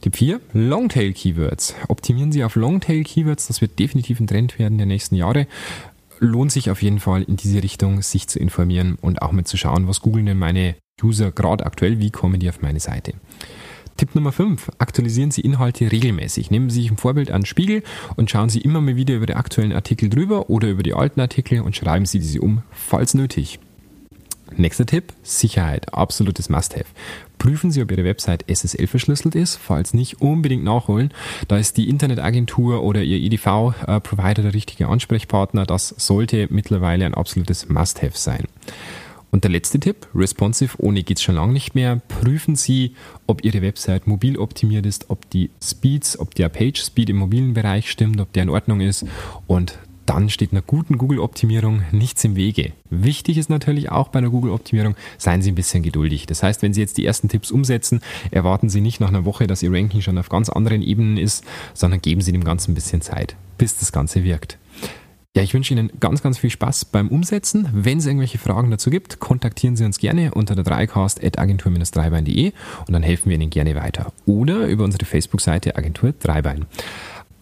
Tipp 0.00 0.16
4, 0.16 0.40
Longtail 0.54 1.12
Keywords. 1.12 1.74
Optimieren 1.88 2.32
Sie 2.32 2.44
auf 2.44 2.54
Longtail 2.54 3.02
Keywords, 3.02 3.48
das 3.48 3.60
wird 3.60 3.78
definitiv 3.78 4.20
ein 4.20 4.28
Trend 4.28 4.58
werden 4.58 4.78
der 4.78 4.86
nächsten 4.86 5.16
Jahre. 5.16 5.46
Lohnt 6.20 6.52
sich 6.52 6.70
auf 6.70 6.82
jeden 6.82 7.00
Fall 7.00 7.22
in 7.22 7.36
diese 7.36 7.62
Richtung, 7.62 8.02
sich 8.02 8.28
zu 8.28 8.38
informieren 8.38 8.96
und 9.00 9.20
auch 9.20 9.32
mal 9.32 9.44
zu 9.44 9.56
schauen, 9.56 9.88
was 9.88 10.00
googeln 10.00 10.26
denn 10.26 10.38
meine 10.38 10.76
User 11.02 11.32
gerade 11.32 11.66
aktuell, 11.66 11.98
wie 11.98 12.10
kommen 12.10 12.40
die 12.40 12.48
auf 12.48 12.62
meine 12.62 12.80
Seite. 12.80 13.14
Tipp 13.96 14.14
Nummer 14.14 14.32
5. 14.32 14.70
Aktualisieren 14.78 15.30
Sie 15.30 15.42
Inhalte 15.42 15.92
regelmäßig. 15.92 16.50
Nehmen 16.50 16.70
Sie 16.70 16.80
sich 16.80 16.90
ein 16.90 16.96
Vorbild 16.96 17.30
an 17.30 17.44
Spiegel 17.44 17.82
und 18.16 18.30
schauen 18.30 18.48
Sie 18.48 18.60
immer 18.60 18.80
mal 18.80 18.96
wieder 18.96 19.14
über 19.14 19.26
die 19.26 19.34
aktuellen 19.34 19.74
Artikel 19.74 20.08
drüber 20.08 20.48
oder 20.48 20.68
über 20.68 20.82
die 20.82 20.94
alten 20.94 21.20
Artikel 21.20 21.60
und 21.60 21.76
schreiben 21.76 22.06
Sie 22.06 22.18
diese 22.18 22.40
um, 22.40 22.62
falls 22.70 23.12
nötig. 23.12 23.58
Nächster 24.56 24.86
Tipp, 24.86 25.12
Sicherheit, 25.22 25.94
absolutes 25.94 26.48
Must-Have. 26.48 26.86
Prüfen 27.38 27.70
Sie, 27.70 27.82
ob 27.82 27.90
Ihre 27.90 28.04
Website 28.04 28.44
SSL 28.48 28.86
verschlüsselt 28.86 29.34
ist. 29.34 29.56
Falls 29.56 29.94
nicht, 29.94 30.20
unbedingt 30.20 30.64
nachholen. 30.64 31.12
Da 31.46 31.58
ist 31.58 31.76
die 31.76 31.88
Internetagentur 31.88 32.82
oder 32.82 33.02
Ihr 33.02 33.18
EDV-Provider 33.18 34.42
der 34.42 34.54
richtige 34.54 34.88
Ansprechpartner. 34.88 35.66
Das 35.66 35.88
sollte 35.96 36.48
mittlerweile 36.50 37.06
ein 37.06 37.14
absolutes 37.14 37.68
Must-Have 37.68 38.16
sein. 38.16 38.44
Und 39.30 39.44
der 39.44 39.50
letzte 39.50 39.78
Tipp, 39.78 40.08
responsive, 40.14 40.76
ohne 40.78 41.02
geht's 41.02 41.22
schon 41.22 41.36
lange 41.36 41.52
nicht 41.52 41.74
mehr. 41.74 42.00
Prüfen 42.08 42.56
Sie, 42.56 42.94
ob 43.26 43.44
Ihre 43.44 43.62
Website 43.62 44.06
mobil 44.06 44.36
optimiert 44.36 44.86
ist, 44.86 45.08
ob 45.08 45.30
die 45.30 45.50
Speeds, 45.62 46.18
ob 46.18 46.34
der 46.34 46.48
Page 46.48 46.82
Speed 46.82 47.10
im 47.10 47.16
mobilen 47.16 47.54
Bereich 47.54 47.90
stimmt, 47.90 48.20
ob 48.20 48.32
der 48.32 48.42
in 48.42 48.50
Ordnung 48.50 48.80
ist. 48.80 49.06
Und 49.46 49.78
dann 50.10 50.28
steht 50.28 50.50
einer 50.50 50.62
guten 50.62 50.98
Google-Optimierung 50.98 51.82
nichts 51.92 52.24
im 52.24 52.34
Wege. 52.34 52.72
Wichtig 52.90 53.38
ist 53.38 53.48
natürlich 53.48 53.92
auch 53.92 54.08
bei 54.08 54.18
einer 54.18 54.30
Google-Optimierung, 54.30 54.96
seien 55.18 55.40
Sie 55.40 55.52
ein 55.52 55.54
bisschen 55.54 55.84
geduldig. 55.84 56.26
Das 56.26 56.42
heißt, 56.42 56.62
wenn 56.62 56.74
Sie 56.74 56.80
jetzt 56.80 56.98
die 56.98 57.06
ersten 57.06 57.28
Tipps 57.28 57.52
umsetzen, 57.52 58.00
erwarten 58.32 58.68
Sie 58.68 58.80
nicht 58.80 58.98
nach 58.98 59.10
einer 59.10 59.24
Woche, 59.24 59.46
dass 59.46 59.62
Ihr 59.62 59.72
Ranking 59.72 60.00
schon 60.00 60.18
auf 60.18 60.28
ganz 60.28 60.48
anderen 60.48 60.82
Ebenen 60.82 61.16
ist, 61.16 61.44
sondern 61.74 62.02
geben 62.02 62.22
Sie 62.22 62.32
dem 62.32 62.42
Ganzen 62.42 62.72
ein 62.72 62.74
bisschen 62.74 63.02
Zeit, 63.02 63.36
bis 63.56 63.78
das 63.78 63.92
Ganze 63.92 64.24
wirkt. 64.24 64.58
Ja, 65.36 65.44
ich 65.44 65.54
wünsche 65.54 65.72
Ihnen 65.72 65.92
ganz, 66.00 66.22
ganz 66.22 66.38
viel 66.38 66.50
Spaß 66.50 66.86
beim 66.86 67.06
Umsetzen. 67.06 67.68
Wenn 67.72 67.98
es 67.98 68.06
irgendwelche 68.06 68.38
Fragen 68.38 68.72
dazu 68.72 68.90
gibt, 68.90 69.20
kontaktieren 69.20 69.76
Sie 69.76 69.84
uns 69.84 69.98
gerne 69.98 70.34
unter 70.34 70.56
der 70.56 70.64
dreicastagentur-dreibein.de 70.64 72.52
und 72.86 72.92
dann 72.92 73.04
helfen 73.04 73.28
wir 73.30 73.36
Ihnen 73.36 73.48
gerne 73.48 73.76
weiter. 73.76 74.12
Oder 74.26 74.66
über 74.66 74.82
unsere 74.82 75.04
Facebook-Seite 75.04 75.76
Agentur 75.76 76.14
Dreibein. 76.18 76.66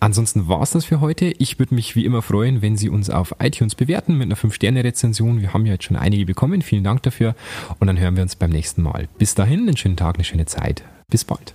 Ansonsten 0.01 0.49
war 0.49 0.61
es 0.61 0.73
das 0.73 0.85
für 0.85 1.01
heute. 1.01 1.33
Ich 1.39 1.59
würde 1.59 1.75
mich 1.75 1.97
wie 1.97 2.05
immer 2.05 2.21
freuen, 2.21 2.61
wenn 2.61 2.77
Sie 2.77 2.91
uns 2.91 3.09
auf 3.09 3.35
iTunes 3.41 3.75
bewerten 3.75 4.19
mit 4.19 4.27
einer 4.27 4.37
5-Sterne-Rezension. 4.37 5.41
Wir 5.41 5.55
haben 5.55 5.65
ja 5.65 5.73
jetzt 5.73 5.85
schon 5.85 5.97
einige 5.97 6.27
bekommen. 6.27 6.61
Vielen 6.61 6.85
Dank 6.85 7.03
dafür. 7.05 7.35
Und 7.81 7.87
dann 7.87 7.99
hören 7.99 8.17
wir 8.17 8.23
uns 8.23 8.37
beim 8.37 8.51
nächsten 8.51 8.83
Mal. 8.83 9.09
Bis 9.17 9.35
dahin, 9.35 9.61
einen 9.61 9.79
schönen 9.79 9.97
Tag, 9.97 10.17
eine 10.17 10.25
schöne 10.25 10.45
Zeit. 10.45 10.85
Bis 11.11 11.25
bald. 11.25 11.55